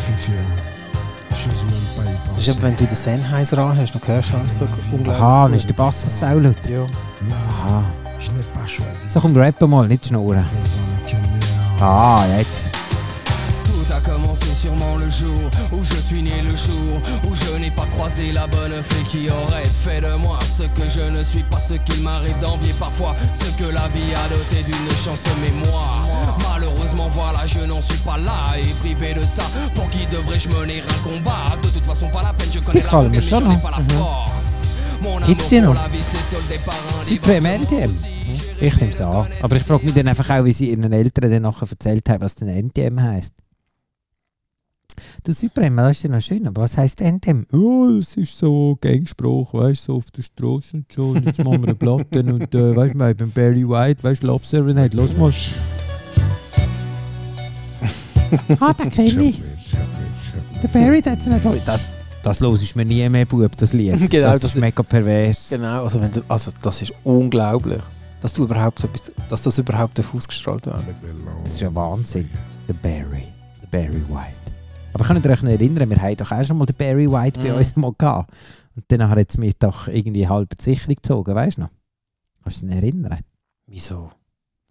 Das 1.30 1.40
ist 1.40 2.48
eben, 2.48 2.60
penser. 2.60 2.62
wenn 2.62 2.76
du 2.78 2.86
den 2.86 2.96
Sennheiser 2.96 3.58
anhast, 3.58 3.94
dann 3.96 4.02
hörst 4.08 4.32
du 4.32 4.38
alles 4.38 4.58
so 4.58 4.66
unglaublich. 4.92 5.22
Aha, 5.22 5.44
dann 5.44 5.54
ist 5.56 5.68
der 5.68 5.74
Bass 5.74 6.20
so 6.20 6.26
laut. 6.40 6.56
Ja. 6.70 6.86
Aha. 7.50 7.84
Je 8.24 8.32
n'ai 8.32 8.44
pas 8.54 8.66
choisi. 8.66 9.10
So, 9.10 9.20
komm, 9.20 9.38
rappen 9.38 9.68
mal, 9.70 9.88
nicht 9.88 10.06
schnurren. 10.08 10.44
Présent 10.44 11.02
que 11.04 11.16
meilleur. 11.16 11.82
Ah, 11.82 12.26
jetzt. 12.38 12.70
Tout 13.66 13.92
a 13.92 14.00
commencé 14.00 14.46
sûrement 14.56 14.96
le 14.98 15.10
jour 15.10 15.50
où 15.74 15.84
je 15.84 15.96
suis 15.96 16.22
né 16.22 16.42
le 16.42 16.56
jour 16.56 17.02
où 17.28 17.36
je 17.36 17.58
n'ai 17.60 17.72
pas 17.72 17.86
croisé 17.98 18.32
la 18.32 18.48
bonne 18.48 18.82
fée 18.82 19.04
qui 19.10 19.30
aurait 19.30 19.66
fait 19.66 20.00
de 20.02 20.16
moi 20.16 20.40
ce 20.42 20.64
que 20.64 20.88
je 20.88 21.02
ne 21.02 21.24
suis 21.24 21.44
pas, 21.44 21.60
ce 21.60 21.74
qu'il 21.74 22.02
m'arrive 22.02 22.40
d'envier 22.40 22.74
parfois, 22.80 23.16
ce 23.34 23.50
que 23.62 23.70
la 23.70 23.88
vie 23.90 24.14
a 24.16 24.30
doté 24.30 24.64
d'une 24.64 24.90
chance 24.96 25.24
mémoire. 25.42 26.08
Malheureusement, 26.50 27.10
voilà, 27.12 27.46
je 27.46 27.60
n'en 27.60 27.82
suis 27.82 27.98
pas 27.98 28.18
là 28.18 28.58
et 28.58 28.74
privé 28.82 29.14
de 29.14 29.26
ça. 29.26 29.44
Pour 29.76 29.90
qui 29.90 30.06
devrais-je 30.08 30.48
mener 30.50 30.82
un 30.82 31.10
combat? 31.10 31.58
De 31.62 31.68
toute 31.68 31.86
façon, 31.86 32.08
pas 32.08 32.24
la 32.24 32.34
peine, 32.34 32.50
je 32.54 32.60
connais 32.60 32.84
la 32.84 33.02
mir 33.02 33.10
mais 33.10 33.22
je 33.22 33.36
n'ai 33.36 33.58
pas 33.58 33.72
la 33.72 33.96
force. 33.96 34.33
Gibt's 35.26 35.50
die 35.50 35.62
noch? 35.62 35.76
NTM. 37.46 37.92
Ich 38.60 38.76
nehme 38.78 38.92
es 38.92 39.02
an. 39.02 39.28
Aber 39.42 39.56
ich 39.56 39.64
frage 39.64 39.86
mich 39.86 39.94
dann 39.94 40.08
einfach 40.08 40.30
auch, 40.30 40.46
wie 40.46 40.54
sie 40.54 40.70
ihren 40.70 40.92
Eltern 40.92 41.30
dann 41.32 41.42
nachher 41.44 41.68
erzählt 41.70 42.08
haben, 42.10 42.22
was 42.22 42.36
denn 42.36 42.48
NTM 42.50 43.02
heisst. 43.02 43.34
Du 45.24 45.34
Supreme, 45.34 45.82
das 45.82 45.98
ist 45.98 46.04
ja 46.04 46.10
noch 46.10 46.22
schön, 46.22 46.48
aber 46.48 46.62
was 46.62 46.78
heisst 46.78 47.02
NTM? 47.02 47.46
Ja, 47.52 47.98
es 47.98 48.16
ist 48.16 48.38
so 48.38 48.78
Gangspruch, 48.80 49.54
weißt 49.54 49.88
du, 49.88 49.94
so 49.94 49.98
auf 49.98 50.12
der 50.12 50.22
Straße 50.22 50.78
und 50.78 50.94
schon. 50.94 51.24
Jetzt 51.24 51.44
machen 51.44 51.64
wir 51.64 51.70
eine 51.70 51.76
Platte 51.76 52.20
und 52.24 52.54
äh, 52.54 52.76
weißt 52.76 52.94
du, 52.94 53.00
wir 53.00 53.06
haben 53.08 53.32
Barry 53.32 53.68
White, 53.68 54.04
weißt 54.04 54.24
du, 54.24 54.28
Love 54.28 54.46
Serenade, 54.46 54.96
los 54.96 55.18
mal. 55.18 55.34
ah, 58.60 58.74
den 58.74 58.90
kenne 58.90 59.24
ich. 59.24 59.42
Der 60.62 60.68
Barry, 60.68 61.02
der 61.02 61.14
hat's 61.14 61.26
nicht. 61.26 61.44
Das, 61.66 61.90
das 62.24 62.40
los 62.40 62.62
ich 62.62 62.76
mir 62.76 62.86
nie 62.86 63.08
mehr, 63.10 63.26
Bub, 63.26 63.56
das 63.58 63.74
Lied. 63.74 63.98
Genau, 64.10 64.32
das, 64.32 64.42
das- 64.42 64.56
ist 64.56 64.60
mega 64.60 64.82
pervers. 64.84 65.48
Genau, 65.50 65.84
also, 65.84 66.02
wenn 66.02 66.12
du, 66.12 66.22
also 66.28 66.52
das 66.62 66.82
ist 66.82 66.94
unglaublich, 67.04 67.82
dass, 68.22 68.34
du 68.34 68.44
überhaupt 68.46 68.80
so 68.80 68.88
etwas, 68.88 69.12
dass 69.30 69.42
das 69.42 69.58
überhaupt 69.58 70.00
ausgestrahlt 70.14 70.66
wird. 70.66 70.84
Das 71.44 71.54
ist 71.54 71.60
ja 71.62 71.74
Wahnsinn. 71.76 72.30
Der 72.68 72.74
Barry. 72.74 73.28
Der 73.62 73.68
Barry 73.68 74.02
White. 74.10 74.38
Aber 74.94 75.06
könnt 75.06 75.26
ihr 75.26 75.32
euch 75.32 75.42
noch 75.44 75.52
erinnern, 75.52 75.90
wir 75.90 75.98
haben 75.98 76.16
doch 76.16 76.32
auch 76.32 76.46
schon 76.46 76.58
mal 76.58 76.66
den 76.66 76.76
Barry 76.76 77.12
White 77.12 77.40
bei 77.42 77.50
Mhm. 77.52 77.58
uns 77.58 77.76
mal 77.76 77.94
gehabt. 77.98 78.32
Und 78.76 78.86
dann 78.88 79.10
hat 79.10 79.18
jetzt 79.18 79.38
mich 79.38 79.58
doch 79.58 79.88
irgendwie 79.88 80.28
halb 80.28 80.58
die 80.58 80.64
Sicherung 80.64 80.96
gezogen, 80.96 81.36
weißt 81.36 81.58
du 81.58 81.62
noch? 81.62 81.70
Kannst 82.44 82.62
du 82.62 82.68
dich 82.68 82.76
erinnern? 82.76 83.20
Wieso? 83.68 84.12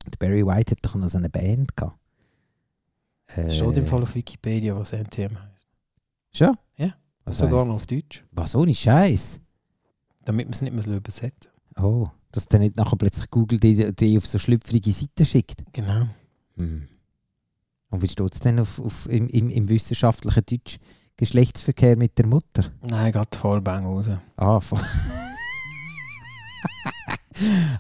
Der 0.07 0.17
Barry 0.19 0.45
White 0.47 0.73
hat 0.73 0.79
doch 0.83 0.95
noch 0.95 1.09
so 1.09 1.19
eine 1.19 1.29
Band 1.29 1.77
gehabt. 1.77 1.97
Äh, 3.35 3.51
Steht 3.51 3.77
im 3.79 3.87
Fall 3.87 4.03
auf 4.03 4.15
Wikipedia, 4.15 4.77
was 4.77 4.93
NTM 4.93 5.37
heißt. 5.37 5.69
Schon? 6.35 6.57
Was 7.25 7.39
Sogar 7.39 7.65
noch 7.65 7.75
auf 7.75 7.87
Deutsch. 7.87 8.25
Was 8.33 8.55
ohne 8.55 8.75
Scheiß. 8.75 9.41
Damit 10.25 10.47
man 10.47 10.55
es 10.55 10.63
nicht 10.63 10.75
mehr 10.75 10.87
übersetzen 10.87 11.51
Oh, 11.77 12.09
dass 12.33 12.49
dann 12.49 12.61
nicht 12.61 12.77
nachher 12.77 12.97
plötzlich 12.97 13.31
Google 13.31 13.59
die, 13.59 13.95
die 13.95 14.19
auf 14.19 14.27
so 14.27 14.39
schlüpfrige 14.39 14.93
Seiten 14.93 15.25
schickt. 15.25 15.63
Genau. 15.73 16.07
Hm. 16.57 16.89
Und 17.91 18.03
wie 18.03 18.09
steht 18.09 18.35
es 18.35 18.41
denn 18.41 18.59
auf, 18.59 18.79
auf, 18.81 19.09
im, 19.09 19.29
im, 19.29 19.51
im 19.51 19.69
wissenschaftlichen 19.69 20.45
Deutsch? 20.47 20.79
Geschlechtsverkehr 21.17 21.97
mit 21.97 22.19
der 22.19 22.27
Mutter? 22.27 22.65
Nein, 22.81 23.13
geht 23.13 23.37
voll 23.37 23.61
bang 23.61 23.85
raus. 23.85 24.09
Ah, 24.37 24.61
voll. 24.61 24.81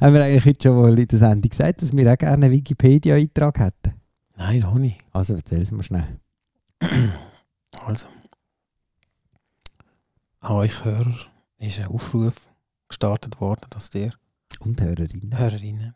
Haben 0.00 0.14
wir 0.14 0.22
eigentlich 0.24 0.44
heute 0.44 0.68
schon 0.68 0.80
mal 0.80 0.98
in 0.98 1.08
der 1.08 1.18
Sendung 1.18 1.48
gesagt, 1.48 1.82
dass 1.82 1.96
wir 1.96 2.12
auch 2.12 2.18
gerne 2.18 2.46
einen 2.46 2.54
Wikipedia-Eintrag 2.54 3.58
hätten? 3.58 3.94
Nein, 4.36 4.60
noch 4.60 4.74
nicht. 4.74 4.98
Also 5.12 5.34
erzähl 5.34 5.62
es 5.62 5.70
mir 5.70 5.82
schnell. 5.82 6.20
Also. 7.84 8.06
An 10.42 10.56
euch 10.56 10.84
Hörer 10.84 11.14
ist 11.58 11.78
ein 11.78 11.86
Aufruf 11.86 12.34
gestartet 12.88 13.40
worden, 13.40 13.64
dass 13.70 13.94
ihr 13.94 14.12
Und 14.58 14.80
Hörerinnen. 14.80 15.38
Hörerinnen, 15.38 15.94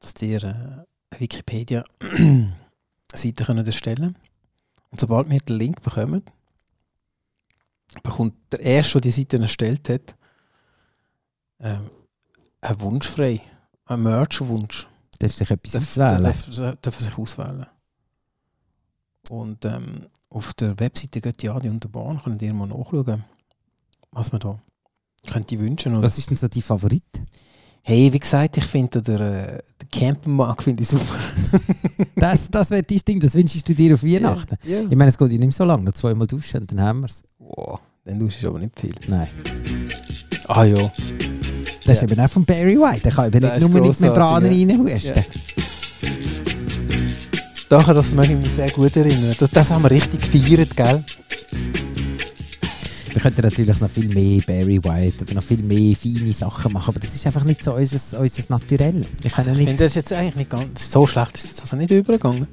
dass 0.00 0.20
ihr 0.22 0.42
äh, 0.42 0.48
eine 0.48 0.86
Wikipedia-Seite 1.16 2.64
könnt 3.46 3.64
erstellen 3.64 4.18
Und 4.90 4.98
sobald 4.98 5.30
wir 5.30 5.38
den 5.38 5.56
Link 5.56 5.82
bekommen, 5.82 6.24
bekommt 8.02 8.34
der 8.50 8.58
Erste, 8.58 8.94
der 8.94 9.02
die 9.02 9.10
Seite 9.12 9.40
erstellt 9.40 9.88
hat, 9.88 10.16
ähm, 11.60 11.88
einen 12.60 12.80
Wunsch 12.80 13.06
frei. 13.06 13.40
Einen 13.84 14.02
Merch-Wunsch. 14.02 14.88
Darf 15.20 15.32
sich 15.32 15.48
etwas 15.48 15.72
Darf, 15.72 15.82
auswählen? 15.84 16.24
darf, 16.24 16.76
darf 16.82 16.98
er 16.98 17.04
sich 17.04 17.16
auswählen. 17.16 17.66
Und 19.30 19.64
ähm, 19.64 20.06
auf 20.30 20.54
der 20.54 20.78
Webseite 20.78 21.20
Götti 21.20 21.48
und 21.48 21.84
der 21.84 21.88
Bahn 21.88 22.20
könnt 22.22 22.42
ihr 22.42 22.52
mal 22.54 22.66
nachschauen, 22.66 23.24
was 24.12 24.32
man 24.32 24.40
da 24.40 24.58
könnte 25.30 25.58
wünschen. 25.58 25.94
Und 25.96 26.02
Was 26.02 26.18
ist 26.18 26.30
denn 26.30 26.36
so 26.36 26.48
dein 26.48 26.62
Favorit? 26.62 27.02
Hey, 27.82 28.12
wie 28.12 28.18
gesagt, 28.18 28.56
ich 28.56 28.64
finde 28.64 29.00
den, 29.00 29.20
äh, 29.20 29.62
den 29.80 29.88
Campenmarkt 29.90 30.62
finde 30.62 30.82
ich 30.82 30.88
super. 30.88 31.04
Das, 32.16 32.50
das 32.50 32.70
wäre 32.70 32.82
dein 32.82 32.98
Ding, 33.06 33.20
das 33.20 33.34
wünschst 33.34 33.68
du 33.68 33.74
dir 33.74 33.94
auf 33.94 34.02
Weihnachten. 34.02 34.56
Ja. 34.64 34.80
Ich 34.80 34.96
meine, 34.96 35.08
es 35.10 35.18
geht 35.18 35.32
ja 35.32 35.38
nicht 35.38 35.54
so 35.54 35.64
lange, 35.64 35.84
noch 35.84 35.92
zweimal 35.92 36.26
duschen 36.26 36.62
und 36.62 36.72
dann 36.72 36.80
haben 36.80 37.00
wir 37.00 37.06
es. 37.06 37.22
Wow, 37.38 37.78
dann 38.04 38.18
tust 38.18 38.42
du 38.42 38.48
aber 38.48 38.58
nicht 38.58 38.78
viel. 38.80 38.94
Nein. 39.06 39.28
Ah 40.48 40.64
ja. 40.64 40.90
Das 41.84 42.02
ist 42.02 42.02
Ja. 42.02 42.08
eben 42.08 42.20
auch 42.20 42.30
von 42.30 42.44
Barry 42.44 42.76
White. 42.78 43.02
Der 43.02 43.12
kann 43.12 43.26
eben 43.26 43.44
nicht 43.44 43.56
ist 43.56 43.68
nur 43.68 43.86
mit 43.86 44.00
Membranen 44.00 44.52
ja. 44.52 44.74
reinhusten. 44.76 45.24
Daher, 47.68 47.94
das 47.94 48.14
mag 48.14 48.30
ich 48.30 48.36
mich 48.36 48.50
sehr 48.50 48.70
gut 48.70 48.94
erinnern. 48.94 49.34
Das, 49.38 49.50
das 49.50 49.70
haben 49.70 49.82
wir 49.82 49.90
richtig 49.90 50.20
gefeiert, 50.20 50.76
gell? 50.76 51.04
Wir 53.12 53.22
könnten 53.22 53.42
natürlich 53.42 53.80
noch 53.80 53.90
viel 53.90 54.08
mehr 54.08 54.40
Barry 54.46 54.82
White 54.84 55.22
oder 55.24 55.34
noch 55.34 55.42
viel 55.42 55.62
mehr 55.62 55.96
feine 55.96 56.32
Sachen 56.32 56.72
machen, 56.72 56.90
aber 56.90 57.00
das 57.00 57.14
ist 57.14 57.26
einfach 57.26 57.44
nicht 57.44 57.62
so 57.64 57.74
unser, 57.74 58.20
unser 58.20 58.42
Naturell. 58.50 58.92
Können 58.92 59.06
Ich 59.22 59.36
nicht 59.36 59.56
finde 59.68 59.84
das 59.84 59.94
jetzt 59.94 60.12
eigentlich 60.12 60.36
nicht 60.36 60.50
ganz 60.50 60.92
so 60.92 61.06
schlecht. 61.06 61.34
Ist 61.34 61.48
jetzt 61.48 61.62
also 61.62 61.76
nicht 61.76 61.90
übergegangen. 61.90 62.46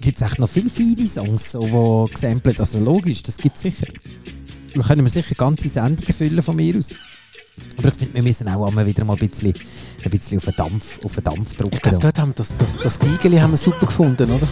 gibt 0.00 0.16
es 0.16 0.22
echt 0.22 0.38
noch 0.38 0.48
viele 0.48 0.70
feine 0.70 1.06
Songs, 1.06 1.52
so, 1.52 2.06
die 2.08 2.14
gesampelt 2.14 2.58
Also 2.58 2.80
logisch, 2.80 3.22
das 3.22 3.36
gibt 3.36 3.56
es 3.56 3.62
sicher. 3.62 3.86
Wir 4.72 4.82
können 4.82 5.04
wir 5.04 5.10
sicher 5.10 5.34
ganze 5.34 5.68
Sendungen 5.68 6.14
füllen 6.14 6.42
von 6.42 6.56
mir 6.56 6.76
aus. 6.76 6.94
Aber 7.76 7.88
ich 7.88 7.94
finde, 7.94 8.14
wir 8.14 8.22
müssen 8.22 8.48
auch 8.48 8.66
einmal 8.66 8.86
wieder 8.86 9.04
mal 9.04 9.18
ein 9.20 9.28
bisschen, 9.28 9.52
ein 10.08 10.18
bisschen 10.18 10.38
auf, 10.38 10.44
den 10.44 10.54
Dampf, 10.56 11.04
auf 11.04 11.14
den 11.14 11.24
Dampf 11.24 11.56
drücken. 11.56 11.74
Ich 11.74 11.82
glaube, 11.82 11.98
dort 11.98 12.18
haben 12.18 12.34
das, 12.34 12.54
das, 12.56 12.76
das 12.76 12.98
Giegeli 12.98 13.38
haben 13.38 13.52
wir 13.52 13.56
super 13.56 13.86
gefunden, 13.86 14.30
oder? 14.30 14.46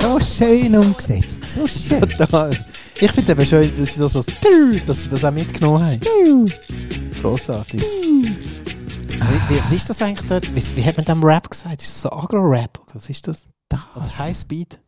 So 0.00 0.20
schön 0.20 0.74
umgesetzt. 0.76 1.42
So 1.54 1.66
schön. 1.66 2.00
Total. 2.00 2.50
Ich 3.00 3.12
finde 3.12 3.32
eben 3.32 3.46
schön, 3.46 3.72
dass 3.78 3.94
sie 3.94 4.00
das, 4.00 4.12
so, 4.12 4.22
dass 4.86 5.04
sie 5.04 5.10
das 5.10 5.24
auch 5.24 5.30
mitgenommen 5.30 5.84
haben. 5.84 6.52
Grossartig. 7.20 7.82
Wie, 9.28 9.54
wie, 9.54 9.60
was 9.64 9.72
ist 9.72 9.90
das 9.90 10.02
eigentlich 10.02 10.28
dort? 10.28 10.54
Wie, 10.54 10.76
wie 10.76 10.84
hat 10.84 10.96
man 10.96 11.04
dem 11.04 11.22
Rap 11.22 11.48
gesagt? 11.48 11.82
Ist 11.82 11.92
das 11.92 12.02
so 12.02 12.12
Agro-Rap? 12.12 12.80
Was 12.94 13.08
ist 13.08 13.28
das? 13.28 13.46
Oder 13.94 14.18
High 14.18 14.36
Speed? 14.36 14.78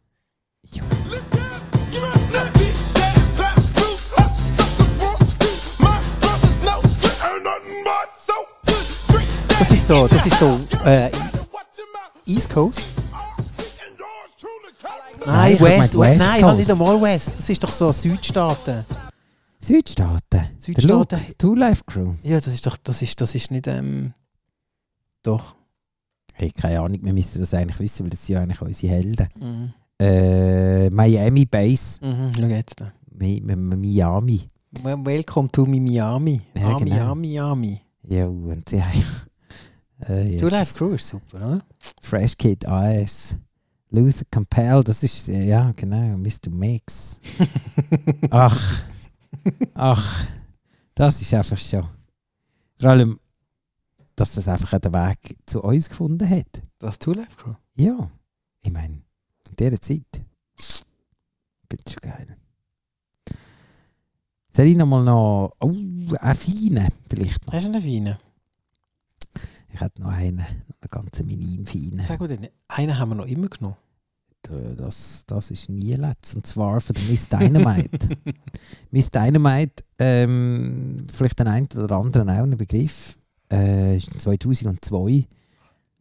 Das 9.59 9.71
ist 9.71 9.89
so, 9.89 10.09
das 10.09 10.27
ist 10.27 10.39
so 10.39 10.61
äh, 10.85 11.11
East 12.27 12.53
Coast. 12.53 12.89
Nein, 15.27 15.55
ich 15.55 15.61
hab 15.61 15.67
West, 15.69 15.99
West 15.99 16.19
nein, 16.19 16.45
halt 16.45 16.59
nicht 16.59 16.71
einmal 16.71 17.01
West. 17.01 17.31
Das 17.37 17.49
ist 17.49 17.63
doch 17.63 17.71
so 17.71 17.93
Südstaaten. 17.93 18.85
Südstaaten. 19.61 20.51
Südstaaten. 20.59 21.21
Two 21.39 21.55
Life 21.55 21.83
Crew. 21.87 22.15
Ja, 22.23 22.37
das 22.39 22.49
ist 22.49 22.67
doch, 22.67 22.77
das 22.77 23.01
ist, 23.01 23.21
das 23.21 23.35
ist 23.35 23.51
nicht, 23.51 23.67
ähm, 23.67 24.13
doch. 25.27 25.55
Hey, 26.35 26.51
keine 26.51 26.81
Ahnung, 26.81 26.99
wir 27.03 27.13
müssten 27.13 27.39
das 27.41 27.55
eigentlich 27.55 27.79
wissen, 27.81 28.05
weil 28.05 28.11
das 28.11 28.27
sind 28.27 28.35
ja 28.35 28.41
eigentlich 28.43 28.61
unsere 28.61 28.93
Helden. 28.93 29.75
Äh, 30.01 30.91
Miami 30.91 31.45
Base. 31.47 32.05
Mhm, 32.05 32.33
schau 32.37 32.47
jetzt. 32.47 32.81
da. 32.81 32.93
Mi 33.13 33.41
Mi 33.45 33.55
Miami. 33.57 34.49
Welcome 34.83 35.49
to 35.53 35.65
Miami. 35.67 36.41
Ja, 36.57 36.69
Ah, 36.75 36.79
genau. 36.79 37.15
Miami, 37.15 37.29
Miami. 37.29 37.81
Ja, 38.09 38.27
und 38.27 38.69
sie 38.69 38.83
haben. 38.85 39.03
Äh, 40.01 40.39
Two 40.39 40.47
yes. 40.47 40.51
Life 40.51 40.75
Crew 40.79 40.95
ist 40.95 41.07
super, 41.09 41.37
oder? 41.37 41.63
Fresh 42.03 42.37
Kid 42.37 42.67
AS. 42.67 43.37
Luther 43.91 44.25
Compel, 44.33 44.83
das 44.83 45.05
ist, 45.05 45.29
äh, 45.29 45.45
ja, 45.47 45.71
genau, 45.77 46.17
Mr. 46.19 46.51
Mix. 46.51 47.21
Ach. 48.31 48.83
Ach. 49.75 50.27
Das 50.97 51.23
ist 51.23 51.33
einfach 51.33 51.57
schon. 51.59 51.87
Vor 52.81 52.91
allem, 52.91 53.21
dass 54.17 54.33
das 54.35 54.49
einfach 54.49 54.79
den 54.79 54.93
Weg 54.95 55.37
zu 55.47 55.63
uns 55.63 55.89
gefunden 55.89 56.29
hat. 56.29 56.63
Das 56.79 56.99
Two 56.99 57.13
Life 57.13 57.37
Crew. 57.37 57.55
Ja. 57.75 58.11
Ich 58.61 58.71
meine, 58.73 59.03
in 59.51 59.57
dieser 59.59 59.81
Zeit. 59.81 60.05
Bin 61.69 61.79
schon 61.89 62.01
geil. 62.01 62.37
Soll 64.51 64.67
ich 64.67 64.77
noch 64.77 64.87
mal 64.87 65.03
noch. 65.03 65.53
Oh, 65.61 65.69
eine 65.69 66.35
feine 66.35 66.89
vielleicht 67.09 67.45
noch. 67.47 67.53
Hast 67.55 67.67
du 67.67 67.73
einen 67.73 67.85
Wein? 67.85 68.17
Ich 69.73 69.81
hätte 69.81 70.01
noch 70.03 70.11
einen. 70.11 70.37
Noch 70.37 70.45
einen 70.47 70.91
ganzen 70.91 71.27
minim 71.27 71.67
feinen. 71.67 72.05
Sag 72.05 72.21
mal, 72.21 72.29
den- 72.29 72.49
einen 72.69 72.97
haben 72.99 73.09
wir 73.11 73.15
noch 73.17 73.27
immer 73.27 73.49
genommen. 73.49 73.77
Das, 74.77 75.25
das 75.27 75.51
ist 75.51 75.71
nie 75.71 75.95
letzt. 75.95 76.37
Und 76.37 76.47
zwar 76.47 76.81
von 76.81 76.95
der 76.95 77.03
Miss 77.05 77.29
Dynamite. 77.29 78.11
Miss 78.91 79.11
Dynamite, 79.11 79.83
ähm, 79.99 81.07
vielleicht 81.11 81.39
den 81.41 81.49
einen 81.49 81.67
oder 81.77 81.97
anderen 81.97 82.29
auch 82.29 82.43
ein 82.43 82.57
Begriff. 82.57 83.17
Äh, 83.51 83.97
ist 83.97 84.21
2002. 84.21 85.27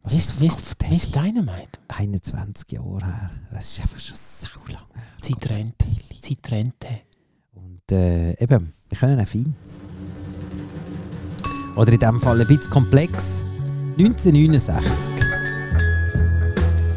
Was 0.02 0.12
Miss, 0.12 0.24
ist 0.30 0.40
Miss, 0.40 0.58
Miss 0.90 1.10
Dynamite. 1.10 1.78
21 1.88 2.72
Jahre 2.72 3.04
her. 3.04 3.30
Das 3.50 3.72
ist 3.72 3.80
einfach 3.80 3.98
schon 3.98 4.16
so 4.16 4.46
lange 4.66 4.94
her. 4.94 5.04
Zeit 6.20 6.50
rennt. 6.50 6.76
Und 7.54 7.92
äh, 7.92 8.32
eben, 8.42 8.72
wir 8.88 8.98
können 8.98 9.20
auch 9.20 9.26
fein. 9.26 9.54
Oder 11.76 11.92
in 11.92 11.98
diesem 11.98 12.20
Fall 12.20 12.40
ein 12.40 12.46
bisschen 12.46 12.70
komplex. 12.70 13.44
1969. 13.98 15.14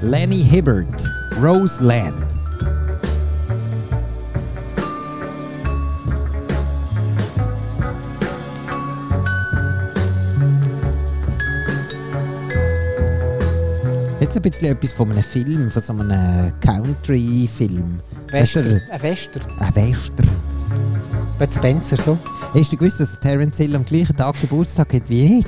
Lenny 0.02 0.44
Hibbert, 0.44 0.88
Rose 1.42 1.84
Jetzt 14.20 14.36
ein 14.36 14.42
bisschen 14.42 14.68
etwas 14.72 14.94
von 14.94 15.12
einem 15.12 15.22
Film, 15.24 15.70
von 15.70 15.82
so 15.82 15.94
einem 15.94 16.52
Country-Film. 16.62 18.00
Western. 18.32 18.82
Ein 18.92 19.02
Western. 19.04 19.44
Ein 19.60 19.76
Western. 19.76 20.28
Bud 21.38 21.54
Spencer 21.54 21.98
so? 21.98 22.18
Hast 22.54 22.72
du 22.74 22.78
gewusst, 22.78 23.00
dass 23.00 23.20
Terence 23.20 23.58
Hill 23.58 23.76
am 23.76 23.86
gleichen 23.86 24.16
Tag 24.18 24.40
Geburtstag 24.42 24.92
hat 24.94 25.04
wie 25.08 25.40
ich? 25.40 25.46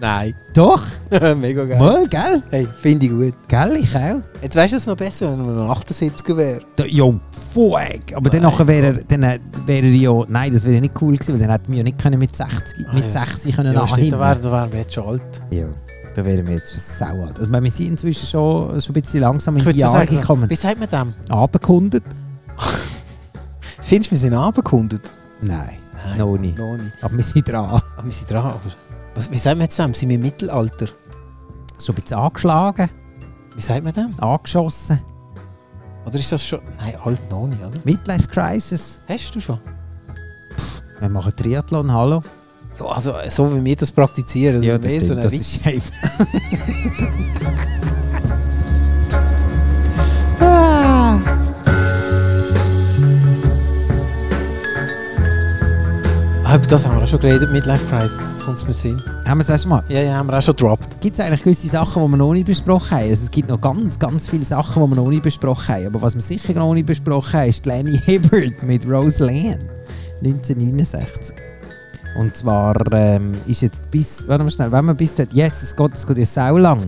Nein. 0.00 0.34
Doch! 0.54 0.82
Mega 1.36 1.64
geil. 1.64 1.78
Mal, 1.78 2.08
gell? 2.08 2.42
Hey, 2.50 2.66
finde 2.80 3.06
ich 3.06 3.12
gut. 3.12 3.34
Gell, 3.46 3.76
ich 3.76 3.94
auch. 3.94 4.16
Jetzt 4.40 4.56
weißt 4.56 4.72
du 4.72 4.76
es 4.78 4.86
noch 4.86 4.96
besser, 4.96 5.30
wenn 5.30 5.44
man 5.46 5.54
noch 5.54 5.80
78er 5.84 6.36
wäre. 6.36 6.60
Jo, 6.88 7.20
fuck! 7.52 8.14
Aber 8.14 8.30
dann 8.30 8.42
nachher 8.42 8.66
wäre 8.66 8.86
er, 8.86 8.92
dann 9.06 9.20
wäre 9.66 9.86
er 9.86 9.92
ja... 9.94 10.12
Nein, 10.28 10.52
das 10.52 10.64
wäre 10.64 10.80
nicht 10.80 10.94
cool 11.00 11.12
gewesen, 11.14 11.34
weil 11.34 11.40
dann 11.40 11.50
hätten 11.50 11.70
wir 11.70 11.78
ja 11.78 11.84
nicht 11.84 11.98
können 12.00 12.18
mit 12.18 12.34
60, 12.34 12.86
Ah, 12.88 12.94
mit 12.94 13.04
ja. 13.04 13.10
60 13.26 13.54
können 13.54 13.74
Ja, 13.74 13.86
stimmt, 13.86 14.12
da 14.12 14.18
anhimmeln. 14.18 14.20
wären 14.20 14.42
da 14.42 14.50
wären 14.52 14.72
wir 14.72 14.78
jetzt 14.80 14.94
schon 14.94 15.06
alt. 15.06 15.22
Ja, 15.50 15.66
da 16.14 16.24
wären 16.24 16.46
wir 16.46 16.54
jetzt 16.56 16.98
sau 16.98 17.22
alt. 17.22 17.38
Also, 17.38 17.50
wir 17.50 17.70
sind 17.70 17.86
inzwischen 17.88 18.26
schon, 18.26 18.80
schon 18.80 18.94
ein 18.94 19.02
bisschen 19.02 19.20
langsam 19.20 19.56
in 19.56 19.64
die 19.64 19.70
so 19.72 19.76
Jahre 19.78 19.92
sagen, 19.98 20.16
gekommen. 20.20 20.50
wie 20.50 20.54
sagt 20.56 20.78
man 20.80 20.88
dem? 20.90 21.14
Abgekundet? 21.34 22.04
Findest 23.82 24.10
du, 24.10 24.14
wir 24.14 24.18
sind 24.18 24.34
abgekundet? 24.34 25.02
Nein, 25.40 25.78
Nein, 26.06 26.18
noch 26.18 26.36
nicht. 26.36 26.58
Noch 26.58 26.76
nicht. 26.76 26.92
Aber 27.02 27.16
wir 27.16 27.24
sind 27.24 27.48
dran. 27.48 27.64
Aber 27.66 27.82
wir 28.04 28.12
sind 28.12 28.30
dran. 28.30 28.44
Aber 28.44 28.60
was, 29.14 29.30
wie 29.30 29.38
sagt 29.38 29.56
man 29.56 29.64
jetzt 29.64 29.78
dem? 29.78 29.94
Sind 29.94 30.08
wir 30.08 30.16
im 30.16 30.22
Mittelalter? 30.22 30.86
Schon 31.84 31.94
ein 31.96 32.02
bisschen 32.02 32.18
angeschlagen, 32.18 32.88
Wie 33.56 33.62
sagt 33.62 33.82
man 33.84 33.92
dem? 33.92 34.14
angeschossen. 34.20 35.00
Oder 36.06 36.18
ist 36.18 36.30
das 36.32 36.44
schon... 36.46 36.60
Nein, 36.78 36.94
alt 37.04 37.30
noch 37.30 37.46
nicht, 37.46 37.62
oder? 37.62 37.78
Midlife 37.84 38.28
Crisis. 38.28 38.98
Hast 39.08 39.34
du 39.34 39.40
schon? 39.40 39.58
Wir 41.00 41.08
machen 41.08 41.32
Triathlon, 41.36 41.92
hallo. 41.92 42.22
Ja, 42.82 42.88
also 42.88 43.14
so 43.28 43.54
wie 43.54 43.64
wir 43.64 43.76
das 43.76 43.92
praktizieren. 43.92 44.62
Ja, 44.62 44.74
also 44.74 44.84
das 44.84 44.92
mehr 44.92 45.00
so 45.00 45.06
stimmt. 45.06 45.24
Das 45.24 45.32
ist 45.32 45.66
einfach. 45.66 45.92
Ah. 50.44 51.20
Ah, 56.44 56.56
über 56.56 56.66
das 56.66 56.84
haben 56.84 56.96
wir 56.96 57.04
auch 57.04 57.08
schon 57.08 57.20
geredet, 57.20 57.52
Midlife 57.52 57.86
Crisis. 57.86 58.18
Jetzt 58.32 58.44
kommt 58.44 58.58
es 58.58 58.66
mir 58.66 58.74
Sinn. 58.74 59.02
Haben 59.24 59.38
wir 59.38 59.42
es 59.42 59.48
erst 59.48 59.66
mal? 59.66 59.84
Ja, 59.88 60.00
ja, 60.00 60.14
haben 60.16 60.26
wir 60.26 60.36
auch 60.36 60.42
schon 60.42 60.56
gedroppt. 60.56 61.00
Gibt 61.00 61.14
es 61.14 61.24
eigentlich 61.24 61.44
gewisse 61.44 61.68
Sachen, 61.68 62.04
die 62.04 62.10
wir 62.10 62.16
noch 62.16 62.32
nicht 62.32 62.46
besprochen 62.46 62.90
haben? 62.90 63.08
Also 63.08 63.24
es 63.24 63.30
gibt 63.30 63.48
noch 63.48 63.60
ganz, 63.60 63.98
ganz 63.98 64.28
viele 64.28 64.44
Sachen, 64.44 64.82
die 64.82 64.88
wir 64.90 64.96
noch 64.96 65.08
nicht 65.08 65.22
besprochen 65.22 65.68
haben. 65.74 65.86
Aber 65.86 66.02
was 66.02 66.14
wir 66.14 66.20
sicher 66.20 66.52
noch 66.54 66.74
nicht 66.74 66.86
besprochen 66.86 67.32
haben, 67.40 67.48
ist 67.48 67.64
Lenny 67.64 67.98
Hibbert 68.04 68.62
mit 68.64 68.84
Rose 68.86 69.24
Lane 69.24 69.60
1969. 70.24 71.36
Und 72.16 72.36
zwar 72.36 72.74
ähm, 72.92 73.34
ist 73.46 73.62
jetzt 73.62 73.90
bis, 73.90 74.26
warte 74.28 74.44
mal 74.44 74.50
schnell, 74.50 74.70
wenn 74.70 74.84
man 74.84 74.96
bis 74.96 75.14
yes, 75.32 75.62
es 75.62 75.74
geht, 75.74 75.94
es 75.94 76.06
geht 76.06 76.18
ja 76.18 76.26
sau 76.26 76.58
lang. 76.58 76.80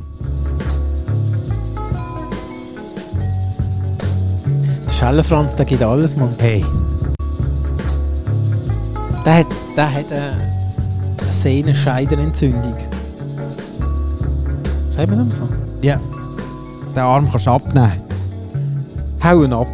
Der 4.86 4.92
Schellenfranz, 4.92 5.56
der 5.56 5.64
geht 5.66 5.82
alles, 5.82 6.16
Mann. 6.16 6.34
Hey, 6.38 6.64
Der 9.24 9.38
hat, 9.38 9.46
der 9.76 9.94
hat 9.94 10.10
äh, 10.10 10.14
eine 10.16 11.32
Sehnenscheidenentzündung. 11.32 12.76
Sagt 14.90 15.10
man 15.10 15.28
das 15.28 15.38
so? 15.38 15.48
ja, 15.82 15.98
den 16.94 17.02
Arm 17.02 17.28
kannst 17.30 17.46
du 17.46 17.50
abnehmen. 17.50 17.92
Hauen 19.22 19.52
ab. 19.52 19.66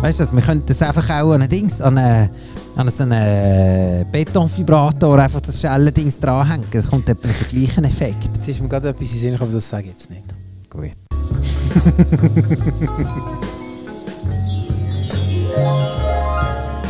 Weißt 0.00 0.18
du 0.18 0.24
was, 0.24 0.32
wir 0.32 0.42
könnten 0.42 0.66
das 0.66 0.82
einfach 0.82 1.08
auch 1.10 1.32
an 1.32 1.42
ein 1.42 1.48
Dings, 1.48 1.80
an, 1.80 1.98
eine, 1.98 2.28
an 2.78 2.88
so 2.90 3.02
einen 3.02 4.06
Betonvibrator 4.12 5.18
einfach 5.18 5.40
das 5.40 5.60
Schellendings 5.60 6.20
dranhängen. 6.20 6.66
Das 6.70 6.88
kommt 6.88 7.08
etwa 7.08 7.28
auf 7.28 7.38
den 7.38 7.48
gleichen 7.48 7.84
Effekt. 7.84 8.28
Jetzt 8.34 8.48
ist 8.48 8.60
mir 8.60 8.68
gerade 8.68 8.90
etwas 8.90 9.12
in 9.12 9.18
Sinn 9.18 9.32
gekommen, 9.32 9.50
aber 9.50 9.58
das 9.58 9.68
sage 9.68 9.86
ich 9.86 9.90
jetzt 9.90 10.10
nicht. 10.10 10.22
Gut. 10.70 10.92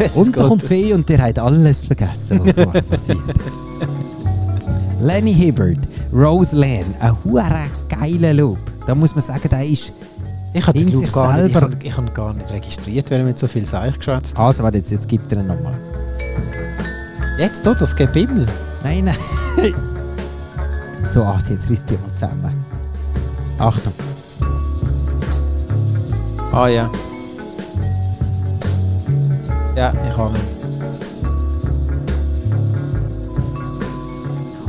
Es 0.00 0.14
Und 0.14 0.36
da 0.36 0.46
kommt 0.46 0.62
Fee 0.62 0.92
und 0.92 1.08
der 1.08 1.22
hat 1.22 1.38
alles 1.40 1.82
vergessen, 1.84 2.40
was 2.44 2.54
vorher 2.54 2.82
passiert 2.88 3.18
Lenny 5.00 5.34
Hibbert, 5.34 5.78
Rose 6.12 6.54
Lane, 6.54 6.84
ein 7.00 7.16
hure 7.24 7.66
geiler 7.88 8.34
Loop. 8.34 8.58
Da 8.86 8.94
muss 8.94 9.14
man 9.14 9.24
sagen, 9.24 9.48
der 9.50 9.66
ist... 9.66 9.90
Ich 10.54 10.66
habe 10.66 10.78
den 10.78 10.88
Loop 10.92 11.12
gar 11.12 11.34
nicht, 11.36 11.46
ich 11.46 11.52
selber- 11.52 11.70
hab, 11.74 11.84
ich 11.84 11.96
hab 11.96 12.14
gar 12.14 12.34
nicht 12.34 12.50
registriert, 12.50 13.10
weil 13.10 13.18
er 13.20 13.24
mit 13.24 13.38
so 13.38 13.46
viel 13.46 13.64
Seich 13.64 13.96
geschwätzt 13.98 14.36
hat. 14.36 14.44
Also, 14.46 14.62
warte, 14.62 14.78
jetzt, 14.78 14.90
jetzt 14.90 15.08
gibt 15.08 15.30
er 15.32 15.40
ihn 15.40 15.46
nochmal. 15.46 15.78
Jetzt, 17.38 17.64
da, 17.64 17.74
das 17.74 17.94
Gebimmel. 17.94 18.46
Nein, 18.82 19.04
nein. 19.04 19.74
so, 21.12 21.22
ach, 21.22 21.40
jetzt 21.48 21.68
risst 21.70 21.84
die 21.90 21.94
mal 21.94 22.12
zusammen. 22.14 22.64
Achtung. 23.58 23.92
Ah 26.52 26.66
ja. 26.68 26.90
Ja, 29.76 29.92
ich 30.08 30.14
kann 30.16 30.32
nicht. 30.32 30.44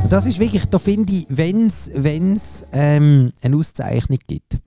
Und 0.02 0.12
das 0.12 0.26
ist 0.26 0.38
wirklich, 0.38 0.64
da 0.66 0.78
finde 0.78 1.12
ich, 1.12 1.26
wenn 1.28 1.66
es 1.66 2.64
ähm, 2.72 3.32
eine 3.42 3.56
Auszeichnung 3.56 4.18
gibt, 4.28 4.58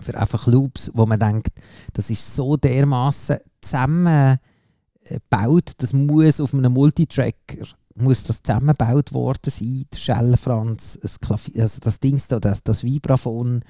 für 0.00 0.18
einfach 0.18 0.46
Loops, 0.46 0.90
wo 0.94 1.06
man 1.06 1.20
denkt, 1.20 1.52
das 1.92 2.10
ist 2.10 2.34
so 2.34 2.56
dermaßen 2.56 3.38
zusammengebaut, 3.60 4.40
das 5.78 5.92
muss 5.92 6.40
auf 6.40 6.54
einem 6.54 6.72
Multitracker 6.72 7.66
muss 7.96 8.24
das 8.24 8.42
zusammengebaut 8.42 9.12
worden 9.12 9.50
sein, 9.50 9.84
der 9.92 9.98
Schellfranz, 9.98 10.98
das, 11.00 11.20
Klavier, 11.20 11.62
also 11.62 11.78
das 11.80 12.00
Ding 12.00 12.20
da, 12.28 12.40
das, 12.40 12.62
das 12.62 12.82
Vibraphon, 12.82 13.62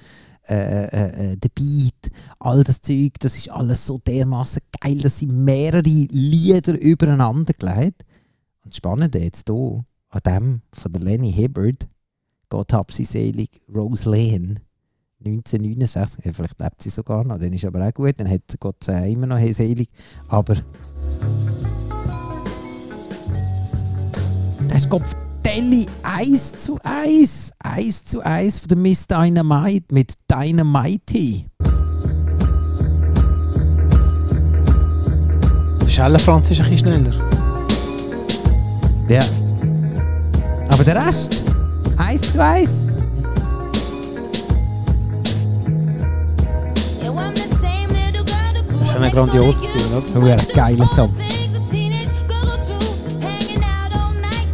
äh, 0.47 0.85
äh, 0.85 1.31
äh, 1.31 1.37
der 1.37 1.49
Beat, 1.49 2.11
all 2.39 2.63
das 2.63 2.81
Zeug, 2.81 3.13
das 3.19 3.37
ist 3.37 3.51
alles 3.51 3.85
so 3.85 3.99
dermaßen 3.99 4.61
geil, 4.81 4.97
das 4.97 5.19
sind 5.19 5.35
mehrere 5.35 5.81
Lieder 5.83 6.79
übereinander 6.79 7.53
gelegt. 7.53 8.03
Und 8.63 8.71
das 8.71 8.77
Spannende 8.77 9.19
jetzt 9.19 9.49
hier, 9.49 9.83
an 10.09 10.21
dem 10.25 10.61
von 10.73 10.93
der 10.93 11.01
Lenny 11.01 11.31
Hibbard, 11.31 11.87
Gott 12.49 12.73
hab 12.73 12.91
sie 12.91 13.05
selig, 13.05 13.49
Rose 13.73 14.09
Lane, 14.09 14.61
1969, 15.25 16.25
ja, 16.25 16.33
vielleicht 16.33 16.59
lebt 16.59 16.81
sie 16.81 16.89
sogar 16.89 17.23
noch, 17.23 17.39
dann 17.39 17.51
ist 17.53 17.65
aber 17.65 17.87
auch 17.87 17.93
gut, 17.93 18.13
dann 18.17 18.29
hat 18.29 18.41
Gott 18.59 18.83
sei 18.83 19.11
immer 19.11 19.27
noch 19.27 19.39
selig, 19.53 19.89
aber 20.29 20.55
das 24.69 24.77
ist 24.77 24.89
Kopfdelli 24.89 25.87
1 26.03 26.63
zu 26.63 26.77
1, 26.83 27.51
1 27.59 28.05
zu 28.05 28.21
1 28.21 28.59
von 28.59 28.67
der 28.67 28.77
Miss 28.77 29.07
Dynamite 29.07 29.93
mit 29.93 30.13
Dynamite. 30.29 31.45
Der 35.81 35.89
Schellenfranz 35.89 36.51
ist 36.51 36.61
ein 36.61 36.69
bisschen 36.69 37.03
schneller. 37.03 37.13
Ja. 39.07 39.23
Aber 40.69 40.83
der 40.83 41.07
Rest, 41.07 41.43
1 41.97 42.33
zu 42.33 42.43
1. 42.43 42.87
ist 48.95 49.03
ein 49.03 49.11
grandioses 49.11 49.71
Ding, 49.71 49.91
oder? 49.91 50.03
Oh, 50.15 50.31
ein 50.31 50.47
geiler 50.53 50.87
Song. 50.87 51.13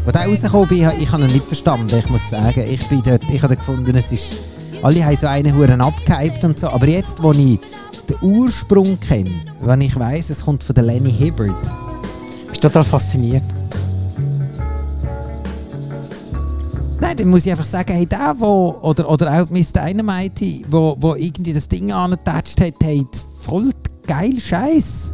Als 0.03 0.13
der 0.13 0.25
rausgekommen 0.25 0.67
bin, 0.67 0.91
ich 0.99 1.11
habe 1.11 1.23
ihn 1.23 1.31
nicht 1.31 1.45
verstanden, 1.45 1.95
ich 1.97 2.09
muss 2.09 2.29
sagen. 2.29 2.65
Ich 2.67 2.87
bin 2.87 3.01
dort, 3.03 3.23
ich 3.29 3.41
habe 3.41 3.55
gefunden, 3.55 3.95
es 3.95 4.11
ist... 4.11 4.25
Alle 4.81 5.05
haben 5.05 5.15
so 5.15 5.27
einen 5.27 5.55
Huren 5.55 5.79
abgehypt 5.79 6.43
und 6.43 6.59
so, 6.59 6.67
aber 6.69 6.87
jetzt, 6.87 7.21
wo 7.21 7.31
ich 7.33 7.59
den 8.09 8.17
Ursprung 8.21 8.99
kenne, 8.99 9.29
wenn 9.61 9.81
ich 9.81 9.97
weiss, 9.97 10.31
es 10.31 10.43
kommt 10.43 10.63
von 10.63 10.73
der 10.73 10.85
Lenny 10.85 11.11
Hibbard, 11.11 11.51
Ich 12.45 12.51
bin 12.53 12.61
total 12.61 12.83
fasziniert. 12.83 13.43
Nein, 16.99 17.17
dann 17.17 17.29
muss 17.29 17.45
ich 17.45 17.51
einfach 17.51 17.65
sagen, 17.65 17.93
hey, 17.93 18.07
der, 18.07 18.35
wo, 18.39 18.75
oder, 18.81 19.07
oder 19.07 19.39
auch 19.39 19.49
Miss 19.51 19.71
Dynamite, 19.71 20.63
wo, 20.69 20.95
wo 20.99 21.13
irgendwie 21.13 21.53
das 21.53 21.67
Ding 21.67 21.91
angetatscht 21.91 22.59
hat, 22.59 22.73
hat 22.83 23.21
voll 23.39 23.71
geil 24.07 24.33
Scheiß. 24.39 25.11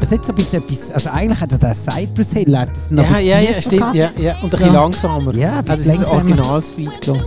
Es 0.00 0.10
hat 0.10 0.24
so 0.24 0.32
ein 0.32 0.34
bisschen 0.36 0.62
etwas, 0.62 0.90
also 0.90 1.10
eigentlich 1.10 1.40
hat 1.40 1.52
er 1.52 1.58
den 1.58 1.74
Cypress 1.74 2.32
Hill, 2.32 2.58
hat 2.58 2.76
es 2.76 2.90
noch 2.90 3.08
Ja, 3.08 3.16
ein 3.16 3.24
ja, 3.26 3.38
bisschen 3.38 3.54
ja, 3.54 3.60
stimmt. 3.62 3.94
Ja, 3.94 4.10
ja. 4.18 4.34
Und 4.36 4.42
ein 4.44 4.50
bisschen 4.50 4.72
langsamer. 4.72 5.34
Ja, 5.34 5.58
ein 5.60 5.64
das 5.64 5.76
bisschen 5.84 6.02
ist 6.02 6.10
der 6.10 6.18
langsamer. 6.18 6.42
Originalspeed, 6.42 7.00
glaube 7.00 7.20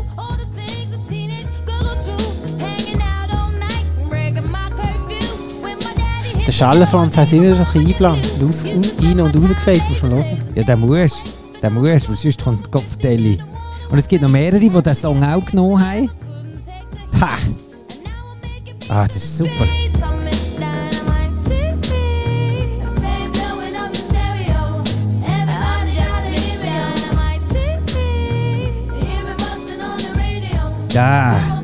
Schellenfranz 6.55 7.17
hat 7.17 7.33
immer 7.33 7.47
ein 7.47 7.67
eingeblendet. 7.81 8.31
und 8.39 8.49
Aus, 8.49 8.63
rein 8.63 9.19
und 9.19 9.35
rausgefegt, 9.35 9.89
muss 9.89 10.01
man 10.03 10.11
hören. 10.11 10.41
Ja, 10.55 10.63
der 10.63 10.77
muss. 10.77 11.21
Der 11.61 11.69
muss, 11.69 12.07
weil 12.07 12.15
sonst 12.15 12.41
kommt 12.41 12.71
Kopfdelli. 12.71 13.37
Und 13.89 13.97
es 13.97 14.07
gibt 14.07 14.21
noch 14.21 14.29
mehrere, 14.29 14.61
die 14.61 14.69
diesen 14.69 14.95
Song 14.95 15.21
auch 15.21 15.43
genommen 15.43 15.85
haben. 15.85 16.09
Ha! 17.19 17.29
Ah, 18.87 19.05
das 19.05 19.17
ist 19.17 19.37
super. 19.37 19.65
Ja. 30.93 31.54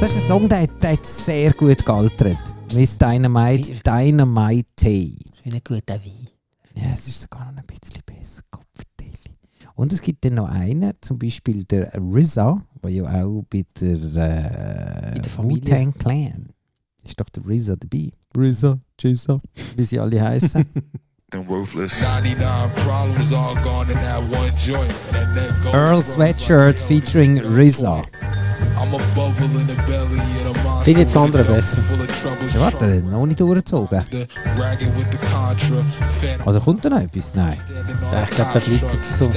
Das 0.00 0.12
ist 0.16 0.22
ein 0.22 0.28
Song, 0.28 0.48
der, 0.48 0.62
hat- 0.62 0.82
der 0.82 0.92
hat 0.92 1.06
sehr 1.06 1.52
gut 1.52 1.84
gealtert. 1.84 2.38
Miss 2.74 2.96
Dynamite, 2.96 3.72
Dynamite. 3.84 4.66
Wie 4.86 5.18
ein 5.44 5.60
guter 5.66 5.94
Wein. 5.94 6.28
Ja, 6.74 6.90
es 6.94 7.08
ist 7.08 7.20
sogar 7.22 7.50
noch 7.52 7.58
ein 7.58 7.66
bisschen 7.66 8.00
besser. 8.06 8.42
Kopfdelli. 8.50 9.10
Und 9.74 9.92
es 9.92 10.00
gibt 10.00 10.24
dann 10.24 10.34
noch 10.34 10.48
einen, 10.48 10.92
zum 11.00 11.18
Beispiel 11.18 11.64
der 11.64 11.92
RZA, 11.98 12.62
der 12.82 12.90
ja 12.90 13.24
auch 13.24 13.44
bei 13.50 13.64
der, 13.80 13.92
äh, 13.92 15.20
der. 15.20 15.38
Wu-Tang 15.38 15.92
Clan 15.94 16.48
ist 17.04 17.18
doch 17.20 17.28
der 17.28 17.42
RZA 17.44 17.76
dabei. 17.76 18.10
RZA, 18.36 18.78
Jizza, 19.00 19.40
wie 19.76 19.84
sie 19.84 19.98
alle 19.98 20.20
heißen. 20.22 20.64
Them 21.30 21.46
worthless. 21.48 22.00
99 22.02 22.72
problems 22.84 23.32
all 23.32 23.54
gone 23.62 23.88
in 23.90 23.98
that 23.98 24.20
one 24.32 24.52
joint. 24.66 24.92
That 25.12 25.32
neck 25.34 25.50
goes 25.62 25.72
Earl 25.74 26.02
Sweatshirt 26.02 26.78
featuring 26.80 27.38
RZA. 27.38 28.04
I'm 28.76 28.92
a 28.94 28.98
bubble 29.14 29.60
in 29.60 29.66
ich 30.98 31.04
das 31.04 31.16
andere 31.16 31.44
besser. 31.44 31.78
Ja, 32.54 32.60
warte, 32.60 32.86
er 32.86 32.96
hat 32.96 33.04
noch 33.04 33.26
nicht 33.26 33.40
durchgezogen. 33.40 34.04
Also 36.44 36.60
kommt 36.60 36.84
da 36.84 36.90
noch 36.90 37.00
etwas? 37.00 37.34
Nein. 37.34 37.60
Ja, 38.12 38.24
ich 38.24 38.30
glaube, 38.30 38.50
der 38.54 38.60
bleibt 38.60 38.92
jetzt 38.92 39.18
so. 39.18 39.30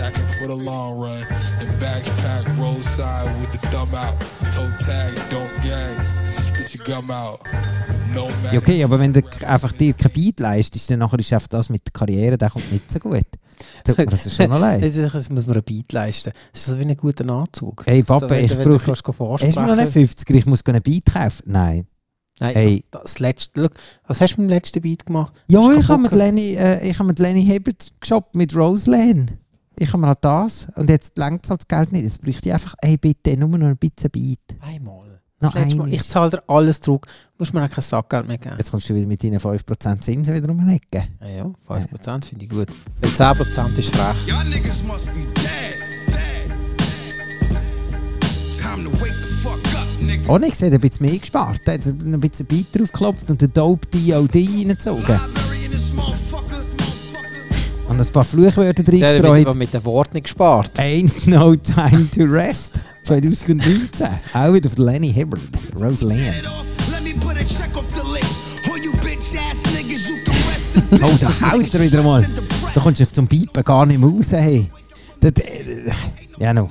Ja, 8.52 8.58
okay, 8.60 8.84
aber 8.84 9.00
wenn 9.00 9.14
du 9.14 9.22
einfach 9.46 9.72
dir 9.72 9.94
kein 9.94 10.12
Beat 10.12 10.40
leistest, 10.40 10.90
dann 10.92 11.00
nachher 11.00 11.20
ist 11.20 11.34
einfach 11.34 11.48
das 11.48 11.70
mit 11.70 11.86
der 11.86 11.92
Karriere, 11.92 12.38
der 12.38 12.50
kommt 12.50 12.72
nicht 12.72 12.92
so 12.92 13.00
gut. 13.00 13.26
Mir 13.88 14.06
das 14.06 14.36
schon 14.36 14.50
noch 14.50 14.60
leid. 14.60 14.82
Jetzt 14.84 14.98
jetzt 14.98 15.32
muss 15.32 15.46
man 15.48 15.58
ein 15.58 15.64
Beat 15.64 15.92
leisten. 15.92 16.32
Das 16.52 16.62
ist 16.62 16.68
so 16.68 16.78
wie 16.80 16.84
ein 16.84 16.96
guter 16.98 17.28
Anzug. 17.30 17.84
Hey 17.86 18.00
Das- 18.00 18.08
Papa, 18.08 18.36
ich 18.36 18.56
brauche... 18.58 18.92
Hast 18.92 19.06
du 19.56 19.62
noch 19.62 19.76
nicht 19.76 19.92
vorsprechen. 19.94 20.08
50er? 20.08 20.36
Ich 20.36 20.46
muss 20.46 20.66
einen 20.66 20.82
Beat 20.82 21.06
kaufen? 21.14 21.44
Nein. 21.46 21.88
Nein, 22.40 22.54
Hey. 22.56 22.84
das 22.90 23.20
letzte, 23.20 23.62
look, 23.62 23.74
was 24.08 24.20
hast 24.20 24.36
du 24.38 24.42
mit 24.42 24.50
dem 24.50 24.54
letzten 24.56 24.82
Beat 24.82 25.06
gemacht? 25.06 25.34
Ja, 25.48 25.72
ich 25.72 25.88
habe 25.88 26.02
mit 26.02 26.14
Lenny, 26.14 26.56
äh, 26.56 26.88
ich 26.90 26.98
habe 26.98 27.08
mit 27.08 27.20
Lenny 27.20 27.46
Hibbert 27.46 27.92
geshoppt 28.02 28.36
mit 28.36 28.56
Roseland. 28.56 29.34
Ich 29.78 29.90
habe 29.90 30.00
mir 30.00 30.08
halt 30.08 30.20
das 30.22 30.68
und 30.76 30.90
jetzt 30.90 31.16
längt 31.18 31.48
halt 31.50 31.62
das 31.62 31.68
Geld 31.68 31.92
nicht. 31.92 32.04
Jetzt 32.04 32.22
bräuchte 32.22 32.50
ich 32.50 32.54
einfach, 32.54 32.74
ey 32.82 32.98
bitte, 32.98 33.38
nur 33.38 33.50
noch 33.58 33.68
ein 33.68 33.78
bisschen 33.78 34.10
Beat. 34.10 34.40
Einmal. 34.62 35.03
Noch 35.44 35.56
einmal. 35.56 35.94
Ich 35.94 36.08
zahle 36.08 36.30
dir 36.32 36.44
alles 36.48 36.80
zurück. 36.80 37.06
Du 37.06 37.12
musst 37.40 37.54
mir 37.54 37.66
auch 37.66 37.70
kein 37.70 37.84
Sackgeld 37.84 38.28
mehr 38.30 38.38
geben. 38.38 38.56
Jetzt 38.58 38.72
kommst 38.72 38.90
du 38.90 38.96
wieder 38.96 39.08
mit 39.08 39.22
deinen 39.22 39.40
5% 39.40 40.00
Zinsen 40.00 40.34
wieder 40.34 40.50
um 40.50 40.66
die 40.66 40.76
Ecke. 40.76 41.08
Ja, 41.20 41.28
ja 41.28 41.52
5% 41.70 42.26
finde 42.26 42.46
ich 42.46 42.50
gut. 42.50 42.70
Weil 43.02 43.12
10% 43.12 43.78
ist 43.78 43.94
frech. 43.94 44.16
Y'all 44.26 44.46
niggas 44.46 44.84
must 44.86 45.08
be 45.08 45.22
dead. 45.36 45.76
Dead. 46.08 46.50
Time 48.58 48.86
to 48.86 48.92
wake 49.02 49.16
the 49.20 49.28
fuck 49.28 49.60
up, 49.76 50.02
nigga. 50.02 50.30
Onyx 50.30 50.62
hat 50.62 50.72
ein 50.72 50.80
bisschen 50.80 51.08
mehr 51.08 51.18
gespart. 51.20 51.60
Er 51.66 51.74
hat 51.74 51.86
ein 51.86 52.20
bisschen 52.22 52.46
Beat 52.46 52.68
draufgeklopft 52.74 53.30
und 53.30 53.42
den 53.42 53.52
Dope 53.52 53.86
DOD 53.92 54.36
reingezogen. 54.36 55.20
Und 57.90 58.00
ein 58.00 58.08
paar 58.14 58.24
Fluchwörter 58.24 58.82
Der 58.82 59.10
hat 59.10 59.24
reingestreut. 59.26 59.56
mit, 59.56 59.74
den 59.74 59.84
Worten 59.84 60.14
nicht 60.14 60.24
gespart. 60.24 60.80
Ain't 60.80 61.30
no 61.30 61.54
time 61.56 62.10
to 62.12 62.24
rest. 62.24 62.73
2019. 63.04 64.08
Auch 64.34 64.54
wieder 64.54 64.70
von 64.70 64.86
Lenny 64.86 65.14
Hibbert. 65.14 65.42
Roseland. 65.76 66.22
Oh, 71.02 71.12
da 71.20 71.52
haut 71.52 71.74
er 71.74 71.82
wieder 71.82 72.02
mal. 72.04 72.26
Da 72.74 72.82
kommst 72.82 73.00
du 73.00 73.12
zum 73.12 73.28
Piepen 73.28 73.64
gar 73.64 73.86
nicht 73.86 74.00
mehr 74.00 74.10
raus. 74.10 74.32
Hey. 74.32 74.70
Das, 75.20 75.32
äh, 75.44 75.92
ja, 76.40 76.54
no. 76.54 76.70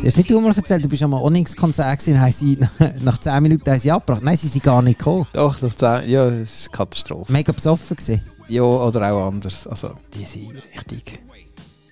Du 0.00 0.06
hast 0.06 0.16
nicht 0.16 0.30
du 0.30 0.40
mal 0.40 0.54
erzählt, 0.54 0.84
du 0.84 0.88
bist 0.88 1.02
am 1.02 1.12
Onyx-Konzert 1.12 1.98
gewesen, 1.98 2.20
haben 2.20 2.32
sie 2.32 2.58
nach 3.02 3.18
10 3.18 3.42
Minuten 3.42 3.70
haben 3.70 3.78
sie 3.78 3.90
abgebracht. 3.90 4.22
Nein, 4.22 4.36
sie 4.36 4.48
sind 4.48 4.62
gar 4.62 4.80
nicht 4.82 4.98
gekommen. 4.98 5.26
Doch, 5.32 5.58
doch 5.58 5.74
10. 5.74 6.08
Ja, 6.08 6.30
das 6.30 6.40
ist 6.40 6.68
eine 6.68 6.76
Katastrophe. 6.76 7.32
Mega 7.32 7.52
besoffen 7.52 7.96
gewesen. 7.96 8.22
Ja, 8.48 8.62
oder 8.62 9.12
auch 9.12 9.28
anders. 9.28 9.66
Also, 9.66 9.92
die 10.14 10.24
sind 10.24 10.54
richtig. 10.74 11.20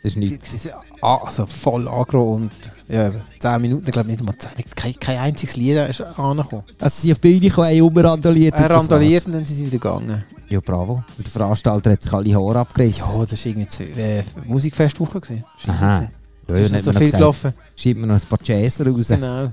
Das 0.09 0.55
ist 0.55 0.65
nicht. 0.65 0.75
Also 1.03 1.47
voll 1.47 1.89
agro 1.89 2.35
und 2.35 2.51
ja, 2.89 3.11
10 3.41 3.61
Minuten, 3.61 3.87
ich 3.87 3.93
glaube 3.93 4.09
nicht 4.09 4.23
mal 4.23 4.35
10, 4.37 4.51
kein, 4.75 4.95
kein 4.99 5.19
einziges 5.19 5.57
Lied 5.57 5.77
ist 5.77 6.01
angekommen. 6.01 6.65
Also 6.79 7.03
sie 7.03 7.13
auf 7.13 7.19
die 7.19 7.39
Bühne 7.39 7.51
kommen, 7.51 8.05
haben 8.05 8.43
Er 8.43 8.51
das 8.51 8.71
randaliert 8.71 9.27
und 9.27 9.33
dann 9.33 9.45
sind 9.45 9.57
sie 9.57 9.67
wieder 9.67 9.79
gegangen. 9.79 10.25
Ja, 10.49 10.61
bravo. 10.61 10.95
Und 11.19 11.27
der 11.27 11.31
Veranstalter 11.31 11.93
hat 11.93 12.03
sich 12.03 12.13
alle 12.13 12.35
Haare 12.35 12.61
abgerissen. 12.61 13.05
Ja, 13.07 13.27
das 13.27 13.45
war 13.45 13.47
irgendwie 13.47 13.69
zwei, 13.69 13.85
äh, 13.85 14.25
Musikfestwoche. 14.47 15.21
gewesen. 15.21 15.45
Aha. 15.67 16.09
Ja, 16.49 16.55
ist 16.55 16.73
nicht 16.73 16.85
so 16.85 16.93
viel 16.93 17.09
noch 17.09 17.13
gelaufen. 17.13 17.53
Schiebt 17.77 18.01
man 18.01 18.09
noch 18.09 18.17
ein 18.17 18.29
paar 18.29 18.39
Jazzer 18.43 18.87
raus. 18.87 19.09
Genau. 19.09 19.51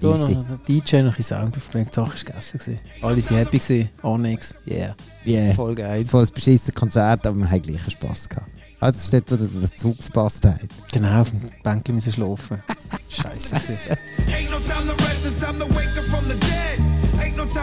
Da 0.00 0.16
noch 0.16 0.28
der 0.28 0.58
DJ 0.66 1.02
noch 1.02 1.16
ein 1.16 1.22
Sound 1.22 1.56
aufgelegt, 1.56 1.90
die 1.90 2.00
Sache 2.00 2.14
ist 2.14 2.26
gegessen. 2.26 2.58
gewesen. 2.58 2.80
Alle 3.02 3.22
waren 3.22 3.36
happy, 3.36 3.58
gewesen. 3.58 3.88
Onyx, 4.02 4.54
yeah. 4.66 4.96
Yeah. 5.26 5.54
Voll 5.54 5.74
geil. 5.74 6.06
Voll 6.06 6.24
ein 6.24 6.30
beschissenes 6.34 6.74
Konzert, 6.74 7.26
aber 7.26 7.38
wir 7.38 7.50
haben 7.50 7.62
gleich 7.62 7.82
Spass 7.90 8.28
gehabt. 8.28 8.50
Also 8.80 8.96
das 8.96 9.04
ist 9.04 9.12
dort, 9.12 9.30
wo 9.30 9.36
der 9.36 9.48
der 9.60 9.76
Zug 9.76 9.96
verpasst 10.02 10.44
hat. 10.44 10.60
Genau, 10.92 11.20
auf 11.20 11.30
dem 11.30 11.50
Bänkchen 11.62 11.94
müssen 11.96 12.12
schlafen. 12.12 12.62
Scheiße. 13.10 13.54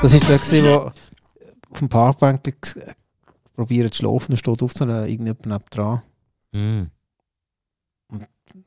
Das 0.02 0.14
ist 0.14 0.30
der, 0.30 0.38
gewesen, 0.38 0.66
wo 0.66 0.92
auf 1.72 1.80
dem 1.80 1.90
Parkbänkchen 1.90 2.54
ges- 2.62 2.94
probiert 3.56 3.94
zu 3.94 4.00
schlafen 4.00 4.32
und 4.34 4.38
steht 4.38 4.62
auf 4.62 4.74
so 4.76 4.84
einer 4.84 5.08
irgendjemand 5.08 5.64
dran. 5.72 6.02
Mm. 6.52 6.84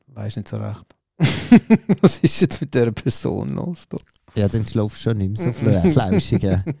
Weiß 0.07 0.35
nicht 0.35 0.47
so 0.49 0.57
recht. 0.57 0.95
Was 2.01 2.17
ist 2.19 2.41
jetzt 2.41 2.59
mit 2.61 2.73
dieser 2.73 2.91
Person 2.91 3.53
los? 3.53 3.85
Da? 3.87 3.97
Ja, 4.35 4.47
dann 4.47 4.65
schläfst 4.65 4.97
du 4.97 5.01
schon 5.09 5.17
nicht 5.17 5.37
mehr 5.39 5.53
so 5.53 5.59
fl- 5.59 5.91
flauschig. 5.93 6.43
ja. 6.43 6.63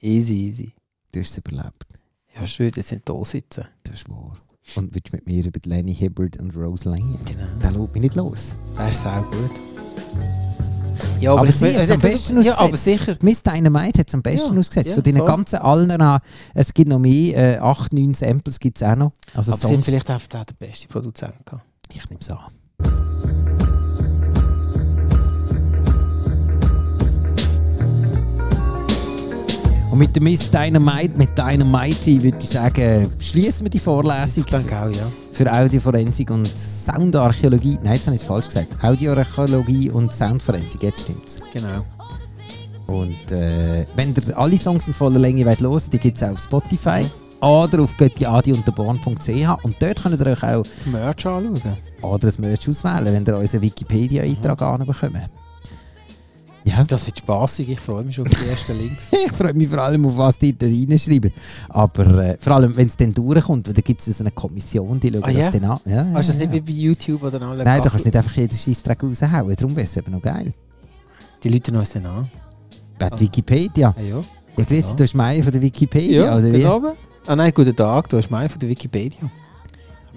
Easy, 0.00 0.34
easy. 0.48 0.74
Du 1.12 1.20
hast 1.20 1.30
es 1.30 1.38
überlebt. 1.38 1.86
Ja, 2.34 2.46
schön, 2.46 2.72
jetzt 2.74 2.88
sind 2.88 3.08
da 3.08 3.24
sitzen. 3.24 3.64
Das 3.84 3.94
ist 3.96 4.08
wahr. 4.10 4.36
Und 4.76 4.94
willst 4.94 5.12
mit 5.12 5.26
mir 5.26 5.44
über 5.44 5.60
Lenny 5.66 5.94
Hibbert 5.94 6.38
und 6.38 6.56
Rose 6.56 6.88
Lane? 6.88 7.18
Genau. 7.26 7.46
Der 7.62 7.70
lässt 7.70 7.92
mich 7.92 8.02
nicht 8.02 8.14
los. 8.14 8.56
Das 8.76 8.94
ist 8.94 9.02
sehr 9.02 9.22
gut. 9.30 9.50
Ja, 11.20 11.34
Aber, 11.34 11.46
ich- 11.48 11.54
sie 11.54 11.76
hat 11.76 11.90
am 11.90 12.00
besten 12.00 12.32
Ja, 12.42 12.52
ausgesetzt. 12.54 12.60
aber 12.60 12.76
sicher. 12.76 13.16
Miss 13.22 13.42
Dynamite 13.42 14.00
hat 14.00 14.08
es 14.08 14.14
am 14.14 14.22
besten 14.22 14.54
Ja, 14.54 14.60
ausgesetzt. 14.60 14.88
ja, 14.88 14.94
Von 14.94 15.02
deinen 15.02 15.18
voll. 15.18 15.26
ganzen 15.26 15.56
allen, 15.56 16.20
es 16.54 16.74
gibt 16.74 16.88
noch 16.88 16.98
mehr, 16.98 17.56
äh, 17.56 17.58
8, 17.58 17.92
9 17.92 18.14
Samples 18.14 18.58
gibt 18.58 18.80
es 18.80 18.86
auch 18.88 18.96
noch. 18.96 19.12
Also 19.34 19.52
aber 19.52 19.60
sie 19.60 19.68
Songs, 19.74 19.84
vielleicht 19.84 20.10
einfach 20.10 20.40
auch 20.40 20.44
den 20.44 20.56
besten 20.58 20.88
Produzenten 20.88 21.44
gehabt. 21.44 21.64
ich 21.92 22.08
nehme 22.10 22.20
es 22.20 22.30
an. 22.30 23.13
Und 29.94 30.00
mit 30.00 30.16
der 30.16 30.24
Miss 30.24 30.50
Dynamite, 30.50 31.16
mit 31.16 31.38
Dynamite, 31.38 32.20
würde 32.20 32.38
ich 32.40 32.48
sagen, 32.48 33.08
schließen 33.16 33.64
wir 33.64 33.70
die 33.70 33.78
Vorlesung 33.78 34.42
Ich 34.44 34.50
denke 34.50 34.76
auch, 34.76 34.90
ja. 34.90 35.06
für 35.32 35.52
Audioforensik 35.52 36.32
und 36.32 36.48
Soundarchäologie. 36.48 37.78
Nein, 37.80 37.94
jetzt 37.94 38.06
habe 38.06 38.16
ich 38.16 38.22
es 38.22 38.26
falsch 38.26 38.46
gesagt. 38.46 38.82
Audioarchäologie 38.82 39.90
und 39.90 40.12
Soundforensik, 40.12 40.82
jetzt 40.82 41.02
stimmt's. 41.02 41.38
Genau. 41.52 41.86
Und 42.88 43.30
äh, 43.30 43.86
wenn 43.94 44.12
ihr 44.16 44.36
alle 44.36 44.58
Songs 44.58 44.88
in 44.88 44.94
voller 44.94 45.20
Länge 45.20 45.46
wollt 45.46 45.60
hören 45.60 45.82
die 45.92 45.98
gibt 46.00 46.16
es 46.16 46.24
auch 46.24 46.32
auf 46.32 46.40
Spotify 46.40 47.06
oder 47.40 47.84
auf 47.84 47.96
göttiadiunterborn.ch 47.96 49.64
und 49.64 49.76
dort 49.78 50.02
könnt 50.02 50.20
ihr 50.20 50.26
euch 50.26 50.42
auch 50.42 50.66
Merch 50.86 51.24
anschauen. 51.24 51.62
oder 52.02 52.26
ein 52.26 52.34
Merch 52.38 52.68
auswählen, 52.68 53.14
wenn 53.14 53.24
ihr 53.24 53.38
unseren 53.38 53.62
Wikipedia-Eintrag 53.62 54.60
anbekommt. 54.60 55.30
Ja, 56.66 56.82
Das 56.84 57.04
wird 57.06 57.18
spaßig, 57.18 57.68
ich 57.68 57.80
freue 57.80 58.04
mich 58.04 58.14
schon 58.16 58.26
auf 58.26 58.32
die 58.32 58.48
ersten 58.48 58.78
Links. 58.78 59.08
ich 59.12 59.32
freue 59.32 59.52
mich 59.52 59.68
vor 59.68 59.78
allem 59.80 60.06
auf 60.06 60.16
was 60.16 60.38
die 60.38 60.56
da 60.56 60.66
reinschreiben. 60.66 61.30
Aber 61.68 62.06
äh, 62.24 62.36
vor 62.40 62.54
allem, 62.54 62.74
wenn 62.76 62.86
es 62.86 62.96
dann 62.96 63.12
durchkommt, 63.12 63.66
weil 63.66 63.74
da 63.74 63.82
gibt 63.82 64.00
es 64.00 64.16
so 64.16 64.22
eine 64.24 64.30
Kommission, 64.30 64.98
die 64.98 65.10
schauen 65.12 65.24
Ah, 65.24 65.30
ja? 65.30 65.50
das 65.50 65.60
dann 65.60 65.70
an. 65.70 65.80
Ja, 65.84 65.96
ja, 65.96 66.06
Hast 66.14 66.28
du 66.28 66.32
das 66.32 66.40
ja. 66.40 66.46
nicht 66.48 66.66
wie 66.66 66.72
bei 66.72 66.78
YouTube 66.78 67.22
oder 67.22 67.42
alle 67.42 67.64
Nein, 67.64 67.82
da 67.82 67.88
kannst 67.90 68.04
du 68.04 68.08
nicht 68.08 68.16
einfach 68.16 68.34
jeden 68.36 68.56
Scheissdreck 68.56 69.02
raushauen, 69.02 69.54
darum 69.56 69.76
wäre 69.76 69.84
es 69.84 69.96
eben 69.96 70.10
noch 70.10 70.22
geil. 70.22 70.54
Die 71.42 71.48
Leute 71.50 71.76
uns 71.76 71.92
dann 71.92 72.06
an. 72.06 72.28
Bei 72.98 73.10
der 73.10 73.20
Wikipedia. 73.20 73.94
Ah, 73.96 74.00
ja. 74.00 74.24
Ja, 74.56 74.64
grüezi, 74.64 74.88
Ja. 74.90 74.94
du 74.94 75.02
hast 75.02 75.14
Meier 75.14 75.42
von 75.42 75.52
der 75.52 75.60
Wikipedia, 75.62 76.24
Ja, 76.26 76.36
oder 76.36 76.44
wie? 76.52 76.52
genau. 76.58 76.94
Ah 77.26 77.36
nein, 77.36 77.52
guten 77.54 77.74
Tag, 77.76 78.08
du 78.08 78.16
hast 78.18 78.30
meinen 78.30 78.48
von 78.48 78.58
der 78.60 78.68
Wikipedia. 78.70 79.18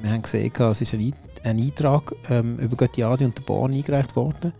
Wir 0.01 0.11
haben 0.11 0.21
gesehen, 0.21 0.51
es 0.57 0.81
ist 0.81 0.93
ein, 0.93 0.99
Ein- 1.01 1.13
ein 1.43 1.59
Eintrag 1.59 2.13
ähm, 2.29 2.57
über 2.59 2.75
Götti 2.77 3.03
Adi 3.03 3.25
und 3.25 3.37
der 3.37 3.43
Bahn 3.43 3.73
eingereicht 3.73 4.15
worden. 4.15 4.53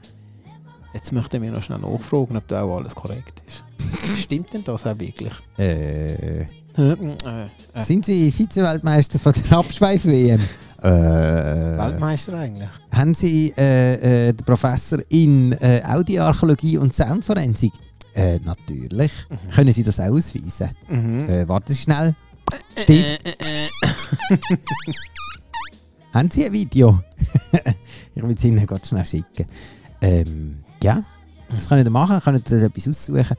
Jetzt 0.94 1.12
möchten 1.12 1.42
wir 1.42 1.52
noch 1.52 1.64
schnell 1.64 1.80
nachfragen, 1.80 2.38
ob 2.38 2.48
da 2.48 2.62
auch 2.64 2.78
alles 2.78 2.96
korrekt 2.96 3.42
ist. 3.48 3.64
Stimmt 4.20 4.54
denn 4.54 4.64
das 4.64 4.86
auch 4.86 4.98
wirklich? 5.00 5.34
Äh, 5.58 6.42
Äh, 6.42 6.92
äh, 6.92 7.82
sind 7.82 8.06
Sie 8.06 8.32
Vize-Weltmeister 8.32 9.18
von 9.18 9.34
der 9.34 9.58
Abschweif-WM? 9.58 10.40
Äh, 10.84 10.84
Weltmeister 10.92 12.34
eigentlich? 12.38 12.70
haben 12.92 13.16
Sie 13.16 13.52
äh, 13.58 14.28
äh, 14.30 14.34
den 14.34 14.46
Professor 14.46 15.00
in 15.10 15.54
äh, 15.54 15.82
Audioarchäologie 15.84 16.78
und 16.78 16.94
Soundforensik? 16.94 17.74
Äh, 18.14 18.40
natürlich. 18.46 19.12
Können 19.56 19.74
Sie 19.74 19.84
das 19.84 20.00
auch 20.00 20.06
ausweisen? 20.12 20.70
Mhm. 20.88 21.28
Äh, 21.28 21.48
warten 21.48 21.74
Sie 21.74 21.80
schnell. 21.82 22.16
Stift. 22.80 23.22
haben 26.14 26.30
Sie 26.32 26.46
ein 26.46 26.54
Video? 26.54 27.02
ich 28.16 28.24
will 28.24 28.36
es 28.36 28.44
Ihnen 28.44 28.66
ganz 28.68 28.88
schnell 28.88 29.04
schicken. 29.06 29.46
Ähm, 30.02 30.60
ja, 30.84 31.04
das 31.50 31.70
können 31.70 31.84
Sie 31.84 31.90
machen. 31.90 32.20
Können 32.22 32.44
Sie 32.46 32.56
etwas 32.56 32.88
aussuchen? 32.88 33.38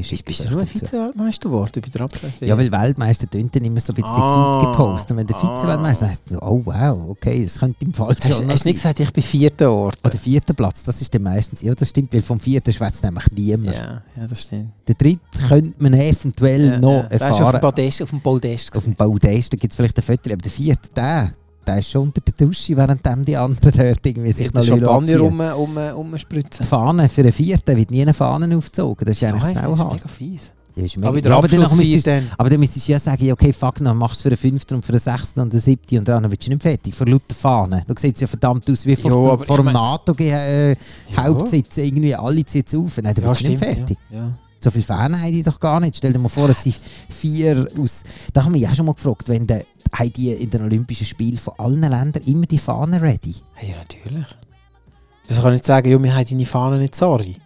Schicken 0.00 0.24
Bist 0.24 0.40
du. 0.50 0.64
Vize-Weltmeister 0.66 1.50
geworden 1.50 1.82
bei 1.82 1.88
der 1.90 2.00
Abschluss? 2.00 2.32
Ja, 2.40 2.56
weil 2.56 2.72
Weltmeister 2.72 3.28
tönt 3.28 3.54
dann 3.54 3.62
immer 3.64 3.78
so 3.78 3.92
ein 3.92 3.96
bisschen 3.96 4.10
Ah, 4.10 4.60
Zeug 4.62 4.72
gepostet. 4.72 5.10
Und 5.10 5.16
wenn 5.18 5.26
der 5.26 5.36
Vize-Weltmeister 5.36 6.06
ah. 6.06 6.08
heisst 6.08 6.28
so, 6.30 6.40
oh 6.40 6.62
wow, 6.64 7.10
okay, 7.10 7.44
das 7.44 7.58
könnte 7.58 7.84
im 7.84 7.92
Fall 7.92 8.16
schon 8.22 8.48
hast 8.48 8.64
du 8.64 8.68
nicht 8.68 8.76
gesagt, 8.76 9.00
ich 9.00 9.12
bin 9.12 9.22
vierter 9.22 9.70
Ort? 9.70 9.98
Oder 10.02 10.16
vierter 10.16 10.54
Platz, 10.54 10.82
das 10.84 11.02
ist 11.02 11.14
dann 11.14 11.22
meistens, 11.22 11.60
ja 11.60 11.74
das 11.74 11.90
stimmt, 11.90 12.12
weil 12.14 12.22
vom 12.22 12.40
vierten 12.40 12.72
schwätzt 12.72 13.04
nämlich 13.04 13.30
niemand. 13.32 13.76
Ja, 13.76 14.02
ja, 14.16 14.26
das 14.26 14.40
stimmt. 14.40 14.70
Der 14.88 14.94
dritte 14.94 15.20
könnte 15.46 15.74
man 15.82 15.92
eventuell 15.92 16.66
Ja, 16.66 16.78
noch 16.78 17.02
ja. 17.02 17.08
Der 17.08 17.16
ist 17.16 17.22
auf 17.22 17.28
dem 17.28 17.44
erfahren. 17.44 17.60
Podest, 17.60 18.02
auf 18.02 18.10
dem 18.10 18.20
Podest. 18.20 18.76
Auf 18.76 18.84
dem 18.84 18.94
Baudest, 18.94 19.52
da 19.52 19.56
gibt 19.58 19.72
es 19.72 19.76
vielleicht 19.76 19.98
ein 19.98 20.02
Viertel, 20.02 20.32
aber 20.32 20.42
der 20.42 20.50
vierte, 20.50 20.88
der, 20.96 21.32
der 21.66 21.78
ist 21.78 21.90
schon 21.90 22.02
unter 22.02 22.20
der 22.20 22.34
Dusche, 22.46 22.76
während 22.76 23.04
dem 23.06 23.24
die 23.24 23.36
anderen 23.36 23.72
dort 23.76 24.04
irgendwie 24.06 24.32
sich 24.32 24.52
noch 24.52 24.64
Champagner 24.64 25.22
um, 25.22 25.40
um, 25.40 25.76
umspritzen. 25.96 26.62
Die 26.62 26.66
Fahne 26.68 27.08
für 27.08 27.22
den 27.22 27.32
vierten 27.32 27.76
wird 27.76 27.90
nie 27.90 28.02
eine 28.02 28.14
Fahne 28.14 28.54
aufgezogen, 28.56 29.06
das 29.06 29.16
ist 29.20 29.24
eigentlich 29.28 29.54
das 29.54 29.72
ist 29.72 29.78
sauhart. 29.78 29.94
mega 29.94 30.08
fies. 30.08 30.52
Ja, 30.74 30.84
ist 30.84 30.96
Aber 30.96 31.12
mega- 31.12 31.20
der 31.20 31.30
Ja, 31.32 31.38
aber 31.38 31.48
dann 31.48 31.76
müsstest- 31.76 32.06
dann. 32.06 32.30
Aber 32.38 32.48
dann 32.48 32.58
müsstest 32.60 32.88
du 32.88 32.92
ja 32.92 32.98
sagen, 32.98 33.30
okay, 33.32 33.52
fuck, 33.52 33.74
dann 33.76 33.94
machst 33.96 34.14
du 34.14 34.18
es 34.18 34.22
für 34.22 34.28
den 34.30 34.38
fünften 34.38 34.74
und 34.76 34.84
für 34.86 34.92
den 34.92 35.00
sechsten 35.00 35.40
und 35.40 35.52
den 35.52 35.60
siebten 35.60 35.98
und 35.98 36.08
dann 36.08 36.30
willst 36.30 36.46
du 36.46 36.50
nicht 36.50 36.62
fertig, 36.62 36.94
vor 36.94 37.06
lauter 37.06 37.34
Fahnen. 37.38 37.82
Du 37.86 37.92
siehst 37.96 38.20
ja 38.22 38.26
verdammt 38.26 38.68
aus 38.70 38.86
wie 38.86 38.96
vor, 38.96 39.32
aber 39.32 39.44
vor 39.44 39.58
dem 39.58 39.66
NATO-Hauptsitz, 39.66 41.76
irgendwie 41.76 42.14
alle 42.14 42.40
es 42.42 42.74
auf. 42.74 42.96
Nein, 43.02 43.14
dann 43.14 43.22
Ja, 43.24 43.28
willst 43.30 43.42
du 43.44 43.48
nicht 43.48 43.58
fertig. 43.62 43.98
Ja. 44.10 44.32
So 44.62 44.70
viele 44.70 44.84
Fahnen 44.84 45.20
haben 45.20 45.32
die 45.32 45.42
doch 45.42 45.58
gar 45.58 45.80
nicht. 45.80 45.96
Stell 45.96 46.12
dir 46.12 46.20
mal 46.20 46.28
vor, 46.28 46.48
es 46.48 46.62
sind 46.62 46.78
vier 47.10 47.68
aus... 47.80 48.04
Da 48.32 48.44
haben 48.44 48.54
wir 48.54 48.60
ja 48.60 48.72
schon 48.72 48.86
mal 48.86 48.94
gefragt, 48.94 49.28
wenn 49.28 49.44
der, 49.44 49.64
haben 49.92 50.12
die 50.12 50.30
in 50.30 50.50
den 50.50 50.62
Olympischen 50.62 51.04
Spielen 51.04 51.36
von 51.36 51.54
allen 51.58 51.80
Ländern 51.80 52.22
immer 52.24 52.46
die 52.46 52.58
Fahnen 52.58 53.00
ready? 53.00 53.34
Ja, 53.60 53.78
natürlich. 53.78 54.26
Das 55.26 55.38
kann 55.42 55.52
ich 55.52 55.58
nicht 55.58 55.66
sagen, 55.66 55.90
ja, 55.90 56.00
wir 56.00 56.14
haben 56.14 56.24
deine 56.24 56.46
Fahne 56.46 56.78
nicht, 56.78 56.94
sorry. 56.94 57.36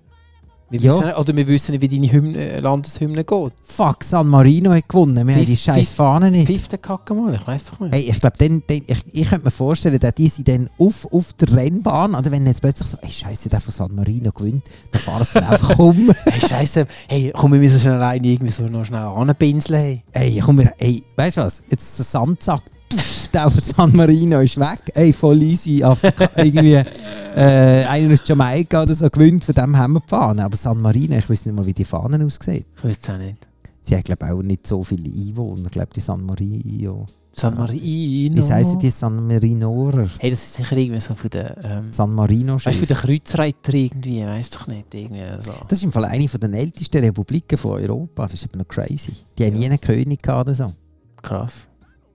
Wir 0.69 0.81
Ja. 0.81 0.93
wissen, 0.97 1.13
oder 1.15 1.37
wir 1.37 1.47
wissen 1.47 1.73
nicht, 1.73 1.81
wie 1.81 1.89
deine 1.89 2.11
Hymne, 2.13 2.39
äh, 2.39 2.59
Landeshymne 2.59 3.23
geht. 3.23 3.53
Fuck, 3.63 4.03
San 4.03 4.27
Marino 4.27 4.73
hat 4.73 4.89
gewonnen, 4.89 5.15
wir 5.15 5.35
haben 5.35 5.41
Piff- 5.43 5.47
die 5.47 5.57
scheiß 5.57 5.91
Fahnen 5.91 6.33
nicht. 6.33 6.49
Piff 6.49 6.67
den 6.67 6.83
Kacke 6.83 7.15
mal, 7.15 7.33
ich 7.35 7.47
weiß 7.47 7.65
doch 7.67 7.81
nicht. 7.81 7.95
Hey, 7.95 8.03
ich 8.11 8.19
glaube, 8.21 8.37
ich, 8.69 9.05
ich 9.13 9.29
könnte 9.29 9.45
mir 9.45 9.51
vorstellen, 9.53 9.99
dass 10.01 10.15
die 10.15 10.29
sind 10.29 10.49
dann 10.49 10.69
auf, 10.77 11.07
auf 11.13 11.33
der 11.35 11.57
Rennbahn, 11.57 12.17
oder 12.17 12.33
wenn 12.33 12.45
jetzt 12.47 12.63
plötzlich 12.63 12.89
so, 12.89 12.97
ey, 13.01 13.11
scheiße, 13.11 13.49
der 13.49 13.61
von 13.61 13.73
San 13.73 13.95
Marino 13.95 14.33
gewinnt, 14.33 14.65
dann 14.91 15.03
fahren 15.03 15.25
sie 15.25 15.35
dann 15.35 15.45
einfach 15.45 15.79
um. 15.79 16.11
Hey, 16.25 16.41
Scheiße, 16.49 16.87
hey, 17.09 17.33
komm, 17.37 17.53
wir 17.53 17.61
müssen 17.61 17.79
schnell 17.79 17.95
alleine 17.95 18.27
irgendwie 18.27 18.53
so 18.53 18.65
noch 18.65 18.85
schnell 18.85 19.03
anpinseln. 19.03 19.81
Hey. 19.81 20.03
Ey, 20.35 20.41
komm, 20.45 20.59
wir, 20.59 20.73
ey, 20.79 21.05
weißt 21.15 21.37
du 21.37 21.43
was, 21.43 21.63
jetzt 21.71 21.97
so 21.97 22.03
Sandsack, 22.03 22.63
der 23.33 23.51
von 23.51 23.61
San 23.63 23.97
Marino 23.97 24.41
ist 24.41 24.59
weg, 24.59 24.81
ey, 24.95 25.13
voll 25.13 25.43
easy, 25.43 25.83
Afrika, 25.83 26.31
irgendwie, 26.37 26.75
äh, 26.75 27.85
einer 27.85 28.15
aus 28.15 28.23
Jamaika 28.25 28.83
oder 28.83 28.95
so 28.95 29.09
gewinnt, 29.11 29.45
von 29.45 29.55
dem 29.55 29.77
haben 29.77 29.95
wir 29.95 30.01
die 30.01 30.09
Fahnen, 30.09 30.41
aber 30.41 30.57
San 30.57 30.81
Marino, 30.81 31.17
ich 31.17 31.29
weiß 31.29 31.47
nicht 31.47 31.55
mal, 31.55 31.67
wie 31.67 31.73
die 31.73 31.85
Fahnen 31.85 32.23
aussehen. 32.23 32.65
Ich 32.77 32.85
weiß 32.85 32.99
es 33.03 33.11
auch 33.11 33.19
nicht. 33.19 33.47
Sie 33.81 33.95
haben, 33.95 34.03
glaube 34.03 34.27
ich, 34.27 34.33
auch 34.33 34.43
nicht 34.43 34.67
so 34.67 34.83
viele 34.83 35.09
Einwohner, 35.09 35.67
ich 35.67 35.73
glaube, 35.73 35.91
die 35.95 36.01
San 36.01 36.25
Marino. 36.25 37.07
San 37.39 37.55
Marino. 37.55 38.37
Wie 38.37 38.53
heißen 38.53 38.79
die 38.79 38.89
San 38.89 39.27
Marinorer? 39.27 40.09
Hey, 40.19 40.31
das 40.31 40.41
ist 40.43 40.55
sicher 40.55 40.77
irgendwie 40.79 41.01
so 41.01 41.15
von 41.15 41.29
der, 41.29 41.63
ähm, 41.63 41.91
San 41.91 42.15
Marino 42.15 42.55
weißt 42.55 42.67
du, 42.67 42.73
von 42.73 42.89
der 42.89 42.97
Kreuzreiter 42.97 43.75
irgendwie, 43.75 44.25
weiß 44.25 44.51
doch 44.51 44.67
nicht, 44.67 44.95
irgendwie 44.95 45.23
so. 45.41 45.53
Das 45.69 45.79
ist 45.79 45.85
im 45.85 45.93
Fall 45.93 46.07
eine 46.07 46.29
von 46.29 46.41
den 46.41 46.55
ältesten 46.55 47.05
Republiken 47.05 47.59
von 47.59 47.73
Europa. 47.73 48.23
Das 48.25 48.35
ist 48.35 48.45
eben 48.45 48.59
noch 48.59 48.67
crazy. 48.67 49.13
Die 49.39 49.45
haben 49.45 49.53
nie 49.53 49.67
einen 49.67 49.81
König 49.81 50.23
gehabt 50.23 50.49
oder 50.49 50.55
so. 50.55 50.73
Krass. 51.21 51.69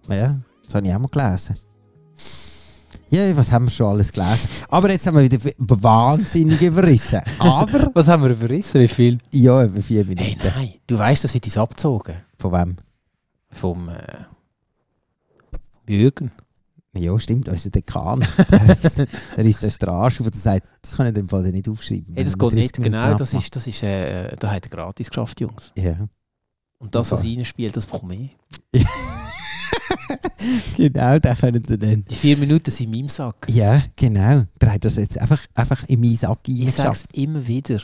Ja, 0.09 0.37
das 0.71 0.75
habe 0.77 0.87
ich 0.87 0.93
auch 0.93 0.99
mal 0.99 1.07
gelesen. 1.09 1.57
Ja, 3.09 3.35
was 3.35 3.51
haben 3.51 3.65
wir 3.65 3.71
schon 3.71 3.87
alles 3.87 4.09
gelesen? 4.13 4.47
Aber 4.69 4.89
jetzt 4.89 5.05
haben 5.05 5.17
wir 5.17 5.23
wieder 5.23 5.37
wahnsinnig 5.57 6.61
überrissen. 6.61 7.19
Aber, 7.39 7.91
Was 7.93 8.07
haben 8.07 8.23
wir 8.23 8.29
überrissen? 8.29 8.79
Wie 8.79 8.87
viel? 8.87 9.17
ja, 9.31 9.65
über 9.65 9.81
vier 9.81 10.05
Minuten. 10.05 10.39
Hey, 10.39 10.51
nein, 10.55 10.73
du 10.87 10.97
weißt, 10.97 11.25
das 11.25 11.33
wird 11.33 11.45
uns 11.45 11.57
abgezogen. 11.57 12.15
Von 12.37 12.53
wem? 12.53 12.77
Vom, 13.49 13.89
äh, 13.89 14.23
Jürgen. 15.89 16.31
Ja, 16.93 17.19
stimmt, 17.19 17.49
unser 17.49 17.69
Dekan. 17.69 18.21
der 18.51 18.77
ist, 18.81 18.97
der 18.97 19.45
ist 19.45 19.63
der 19.63 19.71
Straße, 19.71 20.23
der 20.23 20.39
sagt, 20.39 20.67
das 20.81 20.95
kann 20.95 21.07
ich 21.07 21.13
dem 21.13 21.27
Fall 21.27 21.43
nicht 21.43 21.67
aufschreiben. 21.67 22.15
Hey, 22.15 22.23
das 22.23 22.37
geht 22.37 22.49
wir 22.49 22.55
nicht. 22.55 22.77
30 22.77 22.85
Minuten 22.85 23.03
Genau, 23.03 23.17
das 23.17 23.33
ist, 23.33 23.53
das 23.53 23.67
ist 23.67 23.83
äh, 23.83 24.37
da 24.37 24.51
hat 24.51 24.65
er 24.65 24.69
gratis 24.69 25.09
geschafft, 25.09 25.41
Jungs. 25.41 25.73
Ja. 25.75 25.95
Und 26.79 26.95
das, 26.95 27.11
was 27.11 27.25
reinspielt, 27.25 27.75
das 27.75 27.85
bekomme 27.85 28.15
ich. 28.15 28.37
genau, 30.77 31.19
den 31.19 31.35
können 31.35 31.69
wir 31.69 31.77
dann. 31.77 32.05
Die 32.05 32.15
vier 32.15 32.37
Minuten 32.37 32.71
sind 32.71 32.87
in 32.87 32.91
meinem 32.91 33.09
Sack. 33.09 33.47
Ja, 33.49 33.81
genau. 33.95 34.43
Hat 34.63 34.85
das 34.85 34.95
jetzt 34.95 35.17
einfach, 35.17 35.45
einfach 35.53 35.87
in 35.87 35.99
meinen 35.99 36.17
Sack 36.17 36.47
Ich 36.47 36.71
sage 36.73 36.91
es 36.91 37.05
immer 37.13 37.45
wieder. 37.45 37.81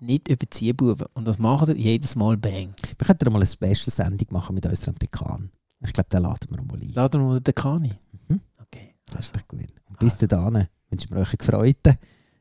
Nicht 0.00 0.28
überziehen, 0.28 0.76
Buben. 0.76 1.06
Und 1.14 1.26
das 1.26 1.38
macht 1.38 1.68
er 1.68 1.76
jedes 1.76 2.16
Mal 2.16 2.36
bang. 2.36 2.74
Wir 2.98 3.06
könnten 3.06 3.32
mal 3.32 3.38
eine 3.38 3.46
Special-Sendung 3.46 4.28
machen 4.30 4.54
mit 4.54 4.66
unserem 4.66 4.98
Dekan. 4.98 5.50
Ich 5.80 5.92
glaube, 5.92 6.08
den 6.10 6.22
laden 6.22 6.50
wir 6.50 6.62
mal 6.62 6.80
ein. 6.80 6.92
Laden 6.92 7.20
wir 7.20 7.26
mal 7.26 7.34
den 7.40 7.44
Dekani. 7.44 7.92
Das 9.14 9.26
ist 9.26 9.36
doch 9.36 9.46
gut. 9.46 9.60
Und 9.88 9.98
bis 9.98 10.16
dahin 10.16 10.66
wünschen 10.90 11.10
wir 11.10 11.18
euch 11.18 11.30
einen 11.30 11.38
gefreuten, 11.38 11.98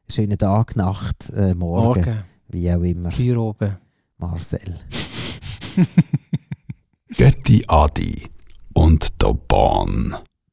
schönen 0.09 0.37
Tag, 0.37 0.75
Nacht, 0.75 1.29
äh, 1.29 1.53
Morgen, 1.53 2.03
Morgen. 2.03 2.23
wie 2.49 2.71
auch 2.71 2.81
immer. 2.81 3.11
Für 3.11 3.39
oben. 3.39 3.77
Marcel. 4.17 4.79
Götti 7.17 7.63
Adi 7.67 8.23
und 8.73 9.21
der 9.21 9.33
Bahn. 9.33 10.17